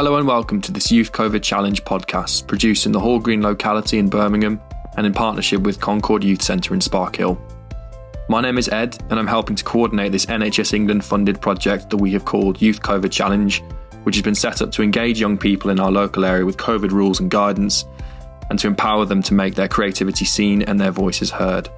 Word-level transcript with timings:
Hello 0.00 0.16
and 0.16 0.26
welcome 0.26 0.62
to 0.62 0.72
this 0.72 0.90
Youth 0.90 1.12
COVID 1.12 1.42
Challenge 1.42 1.84
podcast 1.84 2.46
produced 2.46 2.86
in 2.86 2.92
the 2.92 2.98
Hall 2.98 3.18
Green 3.18 3.42
locality 3.42 3.98
in 3.98 4.08
Birmingham 4.08 4.58
and 4.96 5.06
in 5.06 5.12
partnership 5.12 5.60
with 5.60 5.78
Concord 5.78 6.24
Youth 6.24 6.40
Centre 6.40 6.72
in 6.72 6.80
Sparkhill. 6.80 7.38
My 8.26 8.40
name 8.40 8.56
is 8.56 8.70
Ed 8.70 8.96
and 9.10 9.20
I'm 9.20 9.26
helping 9.26 9.56
to 9.56 9.62
coordinate 9.62 10.10
this 10.10 10.24
NHS 10.24 10.72
England 10.72 11.04
funded 11.04 11.38
project 11.42 11.90
that 11.90 11.98
we 11.98 12.12
have 12.12 12.24
called 12.24 12.62
Youth 12.62 12.80
COVID 12.80 13.12
Challenge, 13.12 13.62
which 14.04 14.14
has 14.14 14.22
been 14.22 14.34
set 14.34 14.62
up 14.62 14.72
to 14.72 14.82
engage 14.82 15.20
young 15.20 15.36
people 15.36 15.68
in 15.68 15.78
our 15.78 15.92
local 15.92 16.24
area 16.24 16.46
with 16.46 16.56
COVID 16.56 16.92
rules 16.92 17.20
and 17.20 17.30
guidance 17.30 17.84
and 18.48 18.58
to 18.58 18.68
empower 18.68 19.04
them 19.04 19.22
to 19.24 19.34
make 19.34 19.54
their 19.54 19.68
creativity 19.68 20.24
seen 20.24 20.62
and 20.62 20.80
their 20.80 20.92
voices 20.92 21.30
heard. 21.30 21.68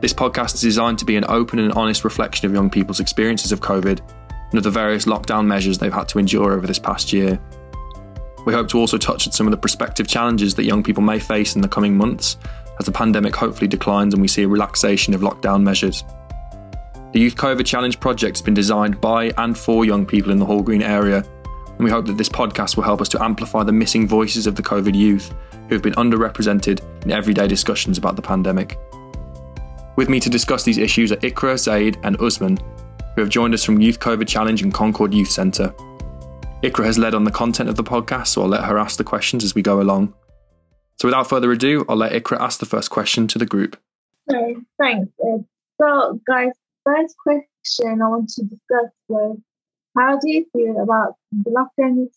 This 0.00 0.14
podcast 0.14 0.54
is 0.54 0.60
designed 0.60 1.00
to 1.00 1.04
be 1.04 1.16
an 1.16 1.24
open 1.26 1.58
and 1.58 1.72
honest 1.72 2.04
reflection 2.04 2.46
of 2.46 2.54
young 2.54 2.70
people's 2.70 3.00
experiences 3.00 3.50
of 3.50 3.60
COVID 3.60 4.00
of 4.56 4.64
the 4.64 4.70
various 4.70 5.04
lockdown 5.04 5.46
measures 5.46 5.78
they've 5.78 5.92
had 5.92 6.08
to 6.08 6.18
endure 6.18 6.52
over 6.52 6.66
this 6.66 6.78
past 6.78 7.12
year. 7.12 7.40
We 8.46 8.52
hope 8.52 8.68
to 8.68 8.78
also 8.78 8.98
touch 8.98 9.26
on 9.26 9.32
some 9.32 9.46
of 9.46 9.50
the 9.50 9.56
prospective 9.56 10.06
challenges 10.06 10.54
that 10.54 10.64
young 10.64 10.82
people 10.82 11.02
may 11.02 11.18
face 11.18 11.56
in 11.56 11.62
the 11.62 11.68
coming 11.68 11.96
months 11.96 12.36
as 12.78 12.86
the 12.86 12.92
pandemic 12.92 13.34
hopefully 13.34 13.68
declines 13.68 14.14
and 14.14 14.20
we 14.20 14.28
see 14.28 14.42
a 14.42 14.48
relaxation 14.48 15.14
of 15.14 15.20
lockdown 15.20 15.62
measures. 15.62 16.04
The 17.12 17.20
Youth 17.20 17.36
COVID 17.36 17.64
Challenge 17.64 17.98
project 18.00 18.38
has 18.38 18.42
been 18.42 18.54
designed 18.54 19.00
by 19.00 19.32
and 19.38 19.56
for 19.56 19.84
young 19.84 20.04
people 20.04 20.32
in 20.32 20.38
the 20.38 20.44
Hall 20.44 20.62
Green 20.62 20.82
area, 20.82 21.18
and 21.66 21.78
we 21.78 21.90
hope 21.90 22.06
that 22.06 22.18
this 22.18 22.28
podcast 22.28 22.76
will 22.76 22.82
help 22.82 23.00
us 23.00 23.08
to 23.10 23.22
amplify 23.22 23.62
the 23.62 23.72
missing 23.72 24.08
voices 24.08 24.46
of 24.46 24.56
the 24.56 24.62
COVID 24.62 24.94
youth 24.96 25.32
who 25.68 25.74
have 25.74 25.82
been 25.82 25.94
underrepresented 25.94 26.80
in 27.04 27.12
everyday 27.12 27.46
discussions 27.46 27.98
about 27.98 28.16
the 28.16 28.22
pandemic. 28.22 28.78
With 29.96 30.08
me 30.08 30.18
to 30.18 30.28
discuss 30.28 30.64
these 30.64 30.78
issues 30.78 31.12
are 31.12 31.16
Ikra, 31.16 31.56
Zaid, 31.56 31.98
and 32.02 32.20
Usman, 32.20 32.58
who 33.14 33.20
have 33.20 33.30
joined 33.30 33.54
us 33.54 33.64
from 33.64 33.80
Youth 33.80 34.00
COVID 34.00 34.26
Challenge 34.26 34.62
and 34.62 34.72
Concord 34.72 35.14
Youth 35.14 35.30
Centre. 35.30 35.74
Ikra 36.62 36.84
has 36.84 36.98
led 36.98 37.14
on 37.14 37.24
the 37.24 37.30
content 37.30 37.68
of 37.68 37.76
the 37.76 37.84
podcast, 37.84 38.28
so 38.28 38.42
I'll 38.42 38.48
let 38.48 38.64
her 38.64 38.78
ask 38.78 38.96
the 38.96 39.04
questions 39.04 39.44
as 39.44 39.54
we 39.54 39.62
go 39.62 39.80
along. 39.80 40.14
So 40.96 41.08
without 41.08 41.28
further 41.28 41.52
ado, 41.52 41.84
I'll 41.88 41.96
let 41.96 42.12
Ikra 42.12 42.40
ask 42.40 42.60
the 42.60 42.66
first 42.66 42.90
question 42.90 43.26
to 43.28 43.38
the 43.38 43.46
group. 43.46 43.78
Okay, 44.30 44.56
thanks, 44.78 45.12
Ed. 45.22 45.44
So, 45.80 46.20
guys, 46.26 46.52
first 46.84 47.16
question 47.18 48.02
I 48.02 48.08
want 48.08 48.30
to 48.30 48.42
discuss 48.42 48.90
was 49.08 49.38
how 49.96 50.18
do 50.18 50.30
you 50.30 50.46
feel 50.52 50.80
about 50.82 51.16
the 51.30 51.50
lockdown 51.50 52.08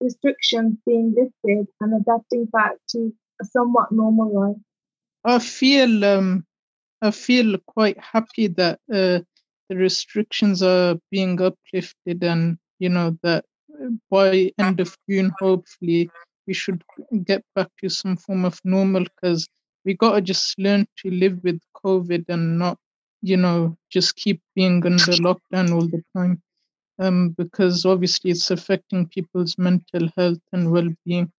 restrictions 0.00 0.76
being 0.86 1.14
lifted 1.16 1.66
and 1.80 1.94
adapting 2.00 2.46
back 2.46 2.72
to 2.90 3.12
a 3.40 3.44
somewhat 3.44 3.92
normal 3.92 4.32
life? 4.32 4.56
I 5.24 5.38
feel 5.40 6.04
um, 6.04 6.46
I 7.02 7.10
feel 7.10 7.58
quite 7.66 7.98
happy 7.98 8.48
that 8.48 8.80
uh, 8.92 9.20
the 9.68 9.76
restrictions 9.76 10.62
are 10.62 10.96
being 11.10 11.40
uplifted 11.40 12.22
and 12.22 12.58
you 12.78 12.88
know 12.88 13.16
that 13.22 13.44
by 14.10 14.50
end 14.58 14.80
of 14.80 14.96
june 15.08 15.32
hopefully 15.38 16.10
we 16.46 16.54
should 16.54 16.82
get 17.24 17.42
back 17.54 17.68
to 17.78 17.88
some 17.88 18.16
form 18.16 18.44
of 18.44 18.58
normal 18.64 19.04
because 19.04 19.46
we 19.84 19.94
got 19.94 20.14
to 20.14 20.20
just 20.20 20.58
learn 20.58 20.86
to 20.96 21.10
live 21.10 21.38
with 21.44 21.60
covid 21.84 22.24
and 22.28 22.58
not 22.58 22.78
you 23.22 23.36
know 23.36 23.76
just 23.90 24.16
keep 24.16 24.40
being 24.54 24.84
under 24.84 25.12
lockdown 25.28 25.72
all 25.72 25.86
the 25.86 26.02
time 26.16 26.40
um, 27.00 27.30
because 27.38 27.84
obviously 27.84 28.30
it's 28.30 28.50
affecting 28.50 29.06
people's 29.06 29.56
mental 29.58 30.08
health 30.16 30.40
and 30.52 30.70
well-being 30.70 31.30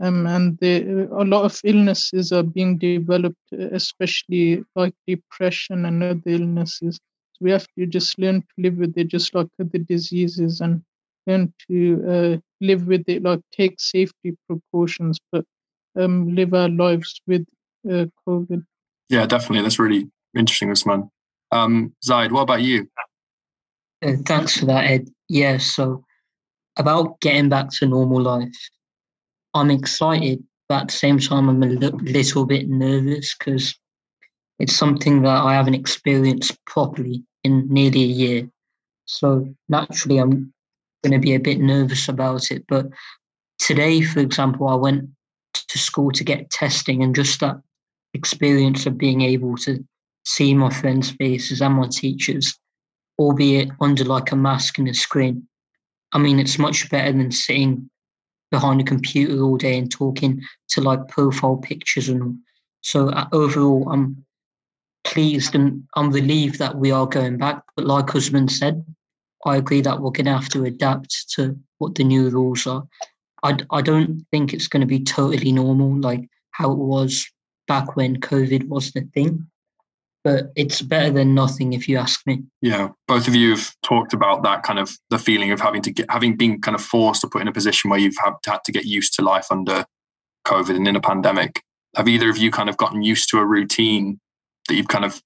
um, 0.00 0.26
and 0.26 0.58
the, 0.58 1.08
a 1.12 1.24
lot 1.24 1.44
of 1.44 1.60
illnesses 1.64 2.32
are 2.32 2.42
being 2.42 2.78
developed 2.78 3.52
especially 3.52 4.62
like 4.74 4.94
depression 5.06 5.84
and 5.86 6.02
other 6.02 6.22
illnesses 6.26 6.98
we 7.42 7.50
have 7.50 7.66
to 7.76 7.86
just 7.86 8.18
learn 8.18 8.40
to 8.40 8.54
live 8.58 8.76
with 8.76 8.96
it, 8.96 9.08
just 9.08 9.34
like 9.34 9.48
the 9.58 9.78
diseases, 9.78 10.60
and 10.60 10.82
learn 11.26 11.52
to 11.68 12.04
uh, 12.08 12.64
live 12.64 12.86
with 12.86 13.04
it, 13.08 13.22
like 13.22 13.40
take 13.52 13.80
safety 13.80 14.36
precautions, 14.48 15.18
but 15.30 15.44
um, 15.98 16.34
live 16.34 16.54
our 16.54 16.68
lives 16.68 17.20
with 17.26 17.44
uh, 17.90 18.06
COVID. 18.26 18.64
Yeah, 19.08 19.26
definitely. 19.26 19.62
That's 19.62 19.78
really 19.78 20.08
interesting, 20.36 20.70
Usman. 20.70 21.10
Um, 21.50 21.94
Zaid, 22.04 22.32
what 22.32 22.42
about 22.42 22.62
you? 22.62 22.88
Uh, 24.04 24.12
thanks 24.24 24.58
for 24.58 24.66
that, 24.66 24.84
Ed. 24.84 25.08
Yeah, 25.28 25.58
so 25.58 26.04
about 26.76 27.20
getting 27.20 27.48
back 27.48 27.70
to 27.70 27.86
normal 27.86 28.22
life, 28.22 28.56
I'm 29.54 29.70
excited, 29.70 30.42
but 30.68 30.82
at 30.82 30.88
the 30.88 30.94
same 30.94 31.18
time, 31.18 31.48
I'm 31.48 31.62
a 31.62 31.66
little 31.66 32.46
bit 32.46 32.68
nervous 32.68 33.34
because 33.36 33.74
it's 34.58 34.74
something 34.74 35.22
that 35.22 35.42
I 35.42 35.54
haven't 35.54 35.74
experienced 35.74 36.56
properly 36.64 37.24
in 37.44 37.68
nearly 37.68 38.02
a 38.02 38.06
year. 38.06 38.50
So 39.06 39.54
naturally, 39.68 40.18
I'm 40.18 40.52
going 41.02 41.12
to 41.12 41.18
be 41.18 41.34
a 41.34 41.40
bit 41.40 41.60
nervous 41.60 42.08
about 42.08 42.50
it. 42.50 42.64
But 42.68 42.86
today, 43.58 44.02
for 44.02 44.20
example, 44.20 44.68
I 44.68 44.74
went 44.74 45.08
to 45.54 45.78
school 45.78 46.10
to 46.12 46.24
get 46.24 46.50
testing, 46.50 47.02
and 47.02 47.14
just 47.14 47.40
that 47.40 47.56
experience 48.14 48.86
of 48.86 48.98
being 48.98 49.22
able 49.22 49.56
to 49.56 49.84
see 50.24 50.54
my 50.54 50.70
friends' 50.70 51.10
faces 51.10 51.60
and 51.60 51.74
my 51.74 51.88
teachers, 51.88 52.58
albeit 53.18 53.70
under 53.80 54.04
like 54.04 54.32
a 54.32 54.36
mask 54.36 54.78
and 54.78 54.88
a 54.88 54.94
screen. 54.94 55.46
I 56.12 56.18
mean, 56.18 56.38
it's 56.38 56.58
much 56.58 56.90
better 56.90 57.12
than 57.12 57.32
sitting 57.32 57.90
behind 58.50 58.80
a 58.80 58.84
computer 58.84 59.42
all 59.42 59.56
day 59.56 59.78
and 59.78 59.90
talking 59.90 60.42
to 60.68 60.80
like 60.82 61.08
profile 61.08 61.56
pictures 61.56 62.08
and 62.08 62.22
all. 62.22 62.34
So 62.82 63.08
uh, 63.08 63.26
overall, 63.32 63.88
I'm 63.90 64.24
pleased 65.04 65.54
and 65.54 65.84
I'm 65.96 66.10
relieved 66.10 66.58
that 66.58 66.76
we 66.76 66.90
are 66.90 67.06
going 67.06 67.38
back. 67.38 67.62
But 67.76 67.86
like 67.86 68.14
Usman 68.14 68.48
said, 68.48 68.84
I 69.44 69.56
agree 69.56 69.80
that 69.82 70.00
we're 70.00 70.10
going 70.10 70.26
to 70.26 70.32
have 70.32 70.48
to 70.50 70.64
adapt 70.64 71.30
to 71.34 71.58
what 71.78 71.94
the 71.94 72.04
new 72.04 72.28
rules 72.30 72.66
are. 72.66 72.84
I, 73.42 73.56
I 73.70 73.82
don't 73.82 74.24
think 74.30 74.52
it's 74.52 74.68
going 74.68 74.82
to 74.82 74.86
be 74.86 75.00
totally 75.00 75.52
normal 75.52 76.00
like 76.00 76.28
how 76.52 76.70
it 76.70 76.78
was 76.78 77.26
back 77.66 77.96
when 77.96 78.20
COVID 78.20 78.68
was 78.68 78.92
the 78.92 79.02
thing. 79.14 79.46
But 80.24 80.52
it's 80.54 80.80
better 80.82 81.10
than 81.10 81.34
nothing, 81.34 81.72
if 81.72 81.88
you 81.88 81.96
ask 81.96 82.24
me. 82.28 82.44
Yeah, 82.60 82.90
both 83.08 83.26
of 83.26 83.34
you 83.34 83.50
have 83.50 83.74
talked 83.82 84.12
about 84.12 84.44
that 84.44 84.62
kind 84.62 84.78
of 84.78 84.96
the 85.10 85.18
feeling 85.18 85.50
of 85.50 85.60
having 85.60 85.82
to 85.82 85.90
get, 85.90 86.08
having 86.08 86.36
been 86.36 86.60
kind 86.60 86.76
of 86.76 86.80
forced 86.80 87.22
to 87.22 87.28
put 87.28 87.42
in 87.42 87.48
a 87.48 87.52
position 87.52 87.90
where 87.90 87.98
you've 87.98 88.14
had 88.22 88.62
to 88.64 88.70
get 88.70 88.84
used 88.84 89.14
to 89.14 89.22
life 89.22 89.48
under 89.50 89.84
COVID 90.46 90.76
and 90.76 90.86
in 90.86 90.94
a 90.94 91.00
pandemic. 91.00 91.62
Have 91.96 92.06
either 92.06 92.30
of 92.30 92.38
you 92.38 92.52
kind 92.52 92.68
of 92.68 92.76
gotten 92.76 93.02
used 93.02 93.30
to 93.30 93.38
a 93.38 93.44
routine 93.44 94.20
that 94.68 94.74
you've 94.74 94.88
kind 94.88 95.04
of 95.04 95.22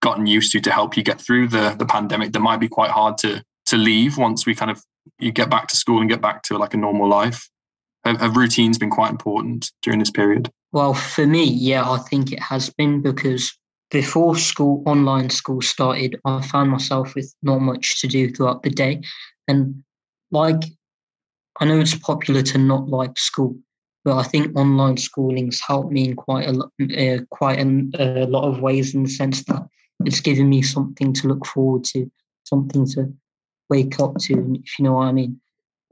gotten 0.00 0.26
used 0.26 0.52
to 0.52 0.60
to 0.60 0.70
help 0.70 0.96
you 0.96 1.02
get 1.02 1.20
through 1.20 1.48
the 1.48 1.74
the 1.78 1.86
pandemic 1.86 2.32
that 2.32 2.40
might 2.40 2.60
be 2.60 2.68
quite 2.68 2.90
hard 2.90 3.18
to 3.18 3.42
to 3.66 3.76
leave 3.76 4.16
once 4.16 4.46
we 4.46 4.54
kind 4.54 4.70
of 4.70 4.82
you 5.18 5.32
get 5.32 5.50
back 5.50 5.68
to 5.68 5.76
school 5.76 6.00
and 6.00 6.10
get 6.10 6.20
back 6.20 6.42
to 6.42 6.58
like 6.58 6.74
a 6.74 6.76
normal 6.76 7.08
life. 7.08 7.48
Have, 8.04 8.20
have 8.20 8.36
routines 8.36 8.78
been 8.78 8.90
quite 8.90 9.10
important 9.10 9.72
during 9.82 9.98
this 9.98 10.10
period? 10.10 10.50
Well 10.72 10.94
for 10.94 11.26
me 11.26 11.44
yeah 11.44 11.90
i 11.90 11.98
think 11.98 12.30
it 12.32 12.40
has 12.40 12.70
been 12.70 13.00
because 13.00 13.56
before 13.90 14.36
school 14.36 14.82
online 14.86 15.30
school 15.30 15.62
started 15.62 16.20
i 16.26 16.42
found 16.42 16.70
myself 16.70 17.14
with 17.14 17.34
not 17.42 17.60
much 17.60 18.00
to 18.00 18.06
do 18.06 18.30
throughout 18.30 18.62
the 18.62 18.70
day. 18.70 19.02
And 19.48 19.82
like 20.30 20.62
i 21.60 21.64
know 21.64 21.80
it's 21.80 21.96
popular 21.96 22.42
to 22.42 22.58
not 22.58 22.88
like 22.88 23.18
school 23.18 23.56
but 24.08 24.16
I 24.16 24.22
think 24.22 24.56
online 24.56 24.96
schooling's 24.96 25.60
helped 25.60 25.92
me 25.92 26.08
in 26.08 26.16
quite 26.16 26.48
a 26.48 26.52
uh, 26.54 27.18
quite 27.28 27.58
a, 27.58 28.24
a 28.24 28.26
lot 28.26 28.48
of 28.48 28.62
ways 28.62 28.94
in 28.94 29.02
the 29.02 29.10
sense 29.10 29.44
that 29.44 29.68
it's 30.06 30.20
given 30.20 30.48
me 30.48 30.62
something 30.62 31.12
to 31.12 31.28
look 31.28 31.44
forward 31.44 31.84
to, 31.92 32.10
something 32.44 32.86
to 32.92 33.12
wake 33.68 34.00
up 34.00 34.16
to, 34.20 34.32
if 34.64 34.78
you 34.78 34.86
know 34.86 34.94
what 34.94 35.08
I 35.08 35.12
mean. 35.12 35.38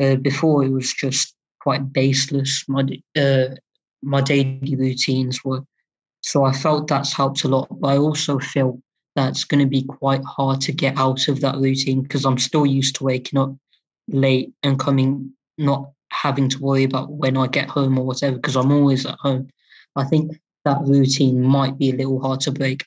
Uh, 0.02 0.14
before 0.16 0.64
it 0.64 0.70
was 0.70 0.94
just 0.94 1.34
quite 1.60 1.92
baseless. 1.92 2.64
My 2.68 2.86
uh, 3.18 3.48
my 4.02 4.22
daily 4.22 4.76
routines 4.76 5.44
were, 5.44 5.62
so 6.22 6.44
I 6.44 6.52
felt 6.52 6.88
that's 6.88 7.12
helped 7.12 7.44
a 7.44 7.48
lot. 7.48 7.68
But 7.70 7.88
I 7.88 7.98
also 7.98 8.38
feel 8.38 8.80
that's 9.14 9.44
going 9.44 9.60
to 9.60 9.68
be 9.68 9.82
quite 9.82 10.24
hard 10.24 10.62
to 10.62 10.72
get 10.72 10.96
out 10.96 11.28
of 11.28 11.42
that 11.42 11.56
routine 11.56 12.00
because 12.00 12.24
I'm 12.24 12.38
still 12.38 12.64
used 12.64 12.96
to 12.96 13.04
waking 13.04 13.38
up 13.38 13.54
late 14.08 14.54
and 14.62 14.78
coming 14.78 15.34
not 15.58 15.90
having 16.10 16.48
to 16.48 16.58
worry 16.58 16.84
about 16.84 17.10
when 17.10 17.36
I 17.36 17.46
get 17.46 17.68
home 17.68 17.98
or 17.98 18.06
whatever 18.06 18.36
because 18.36 18.56
I'm 18.56 18.72
always 18.72 19.06
at 19.06 19.18
home. 19.20 19.48
I 19.96 20.04
think 20.04 20.32
that 20.64 20.82
routine 20.82 21.42
might 21.42 21.78
be 21.78 21.90
a 21.90 21.94
little 21.94 22.20
hard 22.20 22.40
to 22.40 22.52
break. 22.52 22.84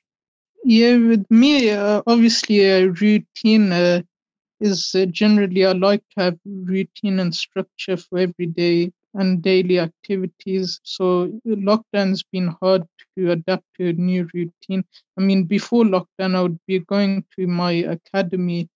Yeah, 0.64 0.98
with 0.98 1.26
me, 1.30 1.72
uh, 1.72 2.02
obviously, 2.06 2.60
a 2.66 2.88
routine 2.90 3.72
uh, 3.72 4.02
is 4.60 4.94
uh, 4.94 5.06
generally 5.06 5.66
I 5.66 5.72
like 5.72 6.04
to 6.12 6.24
have 6.24 6.40
routine 6.46 7.20
and 7.20 7.34
structure 7.34 7.98
for 7.98 8.20
every 8.20 8.48
day 8.48 8.92
and 9.14 9.42
daily 9.42 9.80
activities. 9.80 10.80
So 10.84 11.32
lockdown's 11.48 12.24
been 12.24 12.56
hard 12.62 12.84
to 13.18 13.32
adapt 13.32 13.64
to 13.78 13.90
a 13.90 13.94
new 13.94 14.28
routine. 14.34 14.84
I 15.18 15.22
mean, 15.22 15.46
before 15.46 15.84
lockdown, 15.84 16.36
I 16.36 16.42
would 16.42 16.60
be 16.68 16.80
going 16.80 17.26
to 17.38 17.48
my 17.48 17.72
academy 17.72 18.70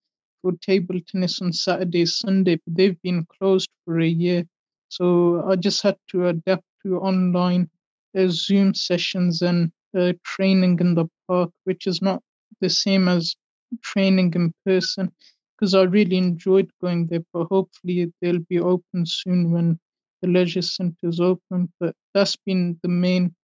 for 0.44 0.54
table 0.62 1.00
tennis 1.08 1.42
on 1.42 1.54
Saturday, 1.54 2.06
Sunday, 2.06 2.58
but 2.58 2.76
they've 2.76 3.02
been 3.04 3.26
closed 3.40 3.70
for 3.86 4.00
a 4.02 4.08
year. 4.08 4.46
So 4.90 5.44
I 5.50 5.56
just 5.58 5.82
had 5.84 5.98
to 6.12 6.28
adapt 6.30 6.66
to 6.84 7.00
online 7.00 7.72
uh, 8.18 8.28
Zoom 8.30 8.76
sessions 8.76 9.42
and 9.42 9.72
uh, 9.98 10.14
training 10.24 10.80
in 10.82 10.96
the 10.96 11.08
park, 11.28 11.52
which 11.66 11.88
is 11.88 12.02
not 12.02 12.22
the 12.62 12.70
same 12.70 13.08
as 13.10 13.36
training 13.84 14.34
in 14.36 14.54
person. 14.66 15.12
because 15.58 15.74
I 15.76 15.84
really 15.84 16.18
enjoyed 16.18 16.72
going 16.82 17.08
there. 17.08 17.26
But 17.34 17.48
hopefully 17.50 18.14
they'll 18.22 18.46
be 18.50 18.60
open 18.60 19.06
soon 19.08 19.52
when 19.52 19.80
the 20.22 20.30
leisure 20.30 20.62
centres 20.64 21.20
open. 21.22 21.72
But 21.80 21.96
that's 22.14 22.38
been 22.46 22.80
the 22.84 22.90
main 22.90 23.36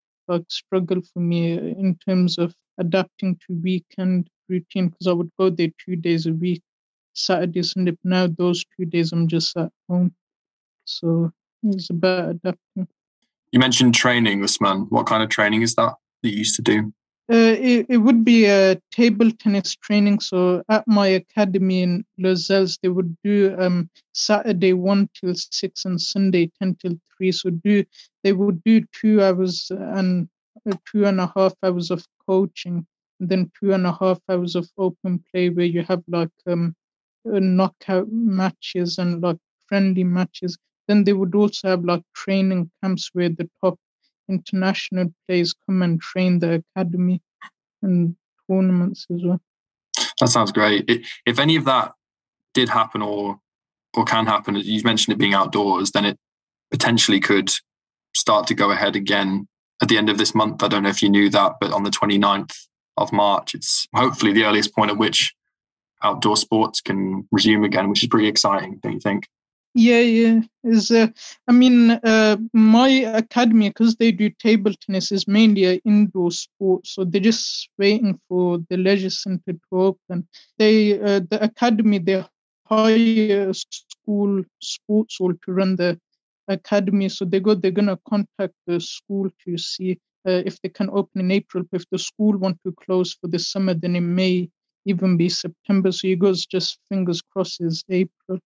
struggle 0.48 1.02
for 1.12 1.20
me 1.20 1.52
in 1.52 1.96
terms 2.06 2.38
of 2.38 2.54
adapting 2.78 3.36
to 3.46 3.54
weekend 3.62 4.28
routine 4.48 4.88
because 4.88 5.06
I 5.08 5.12
would 5.12 5.30
go 5.38 5.50
there 5.50 5.70
two 5.84 5.96
days 5.96 6.26
a 6.26 6.32
week, 6.32 6.62
Saturday, 7.12 7.62
Sunday. 7.62 7.92
But 7.92 8.04
now 8.04 8.26
those 8.26 8.64
two 8.76 8.86
days 8.86 9.12
I'm 9.12 9.28
just 9.28 9.56
at 9.56 9.70
home. 9.88 10.14
So 10.84 11.32
it's 11.62 11.90
about 11.90 12.30
adapting. 12.30 12.88
You 13.52 13.58
mentioned 13.58 13.94
training, 13.94 14.42
this 14.42 14.56
Usman. 14.56 14.86
What 14.90 15.06
kind 15.06 15.22
of 15.22 15.28
training 15.28 15.62
is 15.62 15.74
that 15.74 15.94
that 16.22 16.30
you 16.30 16.38
used 16.38 16.56
to 16.56 16.62
do? 16.62 16.92
Uh, 17.32 17.54
it, 17.60 17.86
it 17.88 17.98
would 17.98 18.24
be 18.24 18.46
a 18.46 18.80
table 18.90 19.30
tennis 19.30 19.76
training. 19.76 20.18
So 20.18 20.64
at 20.68 20.86
my 20.88 21.06
academy 21.06 21.82
in 21.82 22.04
Lozells, 22.18 22.76
they 22.82 22.88
would 22.88 23.16
do 23.22 23.54
um, 23.56 23.88
Saturday 24.12 24.72
1 24.72 25.08
till 25.14 25.34
6 25.36 25.84
and 25.84 26.00
Sunday 26.00 26.50
10 26.60 26.76
till 26.82 26.98
3. 27.18 27.30
So 27.32 27.50
do 27.50 27.84
they 28.24 28.32
would 28.32 28.62
do 28.64 28.84
two 28.92 29.22
hours 29.22 29.70
and 29.70 30.28
uh, 30.68 30.76
two 30.90 31.04
and 31.04 31.20
a 31.20 31.32
half 31.36 31.54
hours 31.62 31.92
of 31.92 32.04
coaching, 32.26 32.84
and 33.20 33.28
then 33.28 33.50
two 33.60 33.72
and 33.74 33.86
a 33.86 33.96
half 34.00 34.18
hours 34.28 34.56
of 34.56 34.68
open 34.76 35.22
play 35.30 35.50
where 35.50 35.66
you 35.66 35.82
have 35.82 36.02
like 36.08 36.30
um, 36.48 36.74
Uh, 37.26 37.38
knockout 37.38 38.10
matches 38.10 38.98
and 38.98 39.22
like 39.22 39.36
friendly 39.66 40.04
matches. 40.04 40.56
Then 40.88 41.04
they 41.04 41.12
would 41.12 41.34
also 41.34 41.68
have 41.68 41.84
like 41.84 42.02
training 42.14 42.70
camps 42.82 43.10
where 43.12 43.28
the 43.28 43.48
top 43.62 43.78
international 44.28 45.12
players 45.26 45.54
come 45.66 45.82
and 45.82 46.00
train 46.00 46.38
the 46.38 46.64
academy 46.74 47.20
and 47.82 48.16
tournaments 48.48 49.06
as 49.14 49.22
well. 49.22 49.40
That 50.20 50.28
sounds 50.28 50.52
great. 50.52 51.06
if 51.26 51.38
any 51.38 51.56
of 51.56 51.64
that 51.66 51.92
did 52.54 52.68
happen 52.68 53.02
or 53.02 53.38
or 53.96 54.04
can 54.04 54.26
happen, 54.26 54.54
you've 54.54 54.84
mentioned 54.84 55.12
it 55.12 55.18
being 55.18 55.34
outdoors, 55.34 55.90
then 55.90 56.04
it 56.04 56.18
potentially 56.70 57.18
could 57.18 57.50
start 58.14 58.46
to 58.46 58.54
go 58.54 58.70
ahead 58.70 58.94
again 58.94 59.48
at 59.82 59.88
the 59.88 59.98
end 59.98 60.08
of 60.08 60.16
this 60.16 60.34
month. 60.34 60.62
I 60.62 60.68
don't 60.68 60.84
know 60.84 60.88
if 60.88 61.02
you 61.02 61.08
knew 61.08 61.28
that, 61.30 61.54
but 61.60 61.72
on 61.72 61.82
the 61.82 61.90
29th 61.90 62.68
of 62.96 63.12
March, 63.12 63.54
it's 63.54 63.88
hopefully 63.94 64.32
the 64.32 64.44
earliest 64.44 64.74
point 64.74 64.90
at 64.90 64.96
which 64.96 65.34
outdoor 66.02 66.36
sports 66.36 66.80
can 66.80 67.26
resume 67.30 67.64
again, 67.64 67.88
which 67.88 68.02
is 68.02 68.08
pretty 68.08 68.28
exciting, 68.28 68.78
don't 68.82 68.94
you 68.94 69.00
think? 69.00 69.26
Yeah, 69.74 70.00
yeah. 70.00 70.40
Is 70.64 70.90
uh, 70.90 71.06
I 71.46 71.52
mean, 71.52 71.92
uh, 71.92 72.36
my 72.52 72.88
academy 72.88 73.68
because 73.68 73.94
they 73.96 74.10
do 74.10 74.28
table 74.28 74.72
tennis 74.80 75.12
is 75.12 75.28
mainly 75.28 75.64
an 75.64 75.80
indoor 75.84 76.32
sport, 76.32 76.86
so 76.86 77.04
they're 77.04 77.20
just 77.20 77.68
waiting 77.78 78.18
for 78.28 78.58
the 78.68 78.76
leisure 78.76 79.10
center 79.10 79.52
to 79.52 79.60
open. 79.72 80.26
They 80.58 81.00
uh, 81.00 81.20
the 81.30 81.38
academy 81.42 81.98
they 81.98 82.24
hire 82.66 83.52
school 83.52 84.42
sports 84.60 85.18
hall 85.18 85.34
to 85.34 85.52
run 85.52 85.76
the 85.76 86.00
academy, 86.48 87.08
so 87.08 87.24
they 87.24 87.38
go 87.38 87.54
they're 87.54 87.70
gonna 87.70 87.98
contact 88.08 88.54
the 88.66 88.80
school 88.80 89.30
to 89.44 89.56
see 89.56 90.00
uh, 90.26 90.42
if 90.44 90.60
they 90.62 90.68
can 90.68 90.90
open 90.90 91.20
in 91.20 91.30
April. 91.30 91.62
If 91.72 91.84
the 91.90 91.98
school 91.98 92.36
want 92.36 92.58
to 92.66 92.72
close 92.72 93.14
for 93.14 93.28
the 93.28 93.38
summer, 93.38 93.74
then 93.74 93.94
in 93.94 94.16
may 94.16 94.50
even 94.86 95.16
be 95.16 95.28
September. 95.28 95.92
So 95.92 96.08
he 96.08 96.16
goes 96.16 96.46
just 96.46 96.78
fingers 96.88 97.22
crossed 97.22 97.60
is 97.60 97.84
April. 97.88 98.38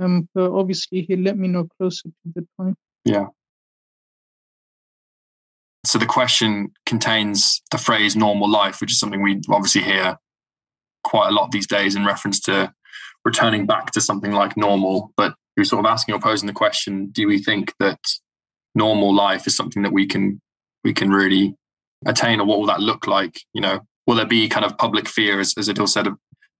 Um, 0.00 0.28
but 0.34 0.50
obviously 0.50 1.02
he'll 1.02 1.20
let 1.20 1.38
me 1.38 1.48
know 1.48 1.68
closer 1.78 2.08
to 2.08 2.32
the 2.34 2.46
time. 2.58 2.76
Yeah. 3.04 3.26
So 5.86 5.98
the 5.98 6.06
question 6.06 6.72
contains 6.86 7.62
the 7.70 7.78
phrase 7.78 8.16
normal 8.16 8.50
life, 8.50 8.80
which 8.80 8.90
is 8.90 8.98
something 8.98 9.22
we 9.22 9.40
obviously 9.50 9.82
hear 9.82 10.18
quite 11.04 11.28
a 11.28 11.32
lot 11.32 11.50
these 11.50 11.66
days 11.66 11.94
in 11.94 12.04
reference 12.04 12.40
to 12.40 12.72
returning 13.24 13.66
back 13.66 13.90
to 13.92 14.00
something 14.00 14.32
like 14.32 14.56
normal. 14.56 15.12
But 15.16 15.34
you're 15.56 15.64
sort 15.64 15.84
of 15.84 15.90
asking 15.90 16.14
or 16.14 16.20
posing 16.20 16.46
the 16.46 16.52
question, 16.52 17.08
do 17.12 17.26
we 17.28 17.38
think 17.38 17.74
that 17.78 18.00
normal 18.74 19.14
life 19.14 19.46
is 19.46 19.56
something 19.56 19.82
that 19.82 19.92
we 19.92 20.06
can 20.06 20.40
we 20.82 20.92
can 20.92 21.10
really 21.10 21.54
attain 22.06 22.40
or 22.40 22.46
what 22.46 22.58
will 22.58 22.66
that 22.66 22.80
look 22.80 23.06
like? 23.06 23.40
You 23.52 23.60
know, 23.60 23.80
will 24.06 24.16
there 24.16 24.26
be 24.26 24.48
kind 24.48 24.64
of 24.64 24.76
public 24.78 25.08
fear 25.08 25.40
as, 25.40 25.54
as 25.56 25.68
Adil 25.68 25.88
said 25.88 26.06
of 26.06 26.18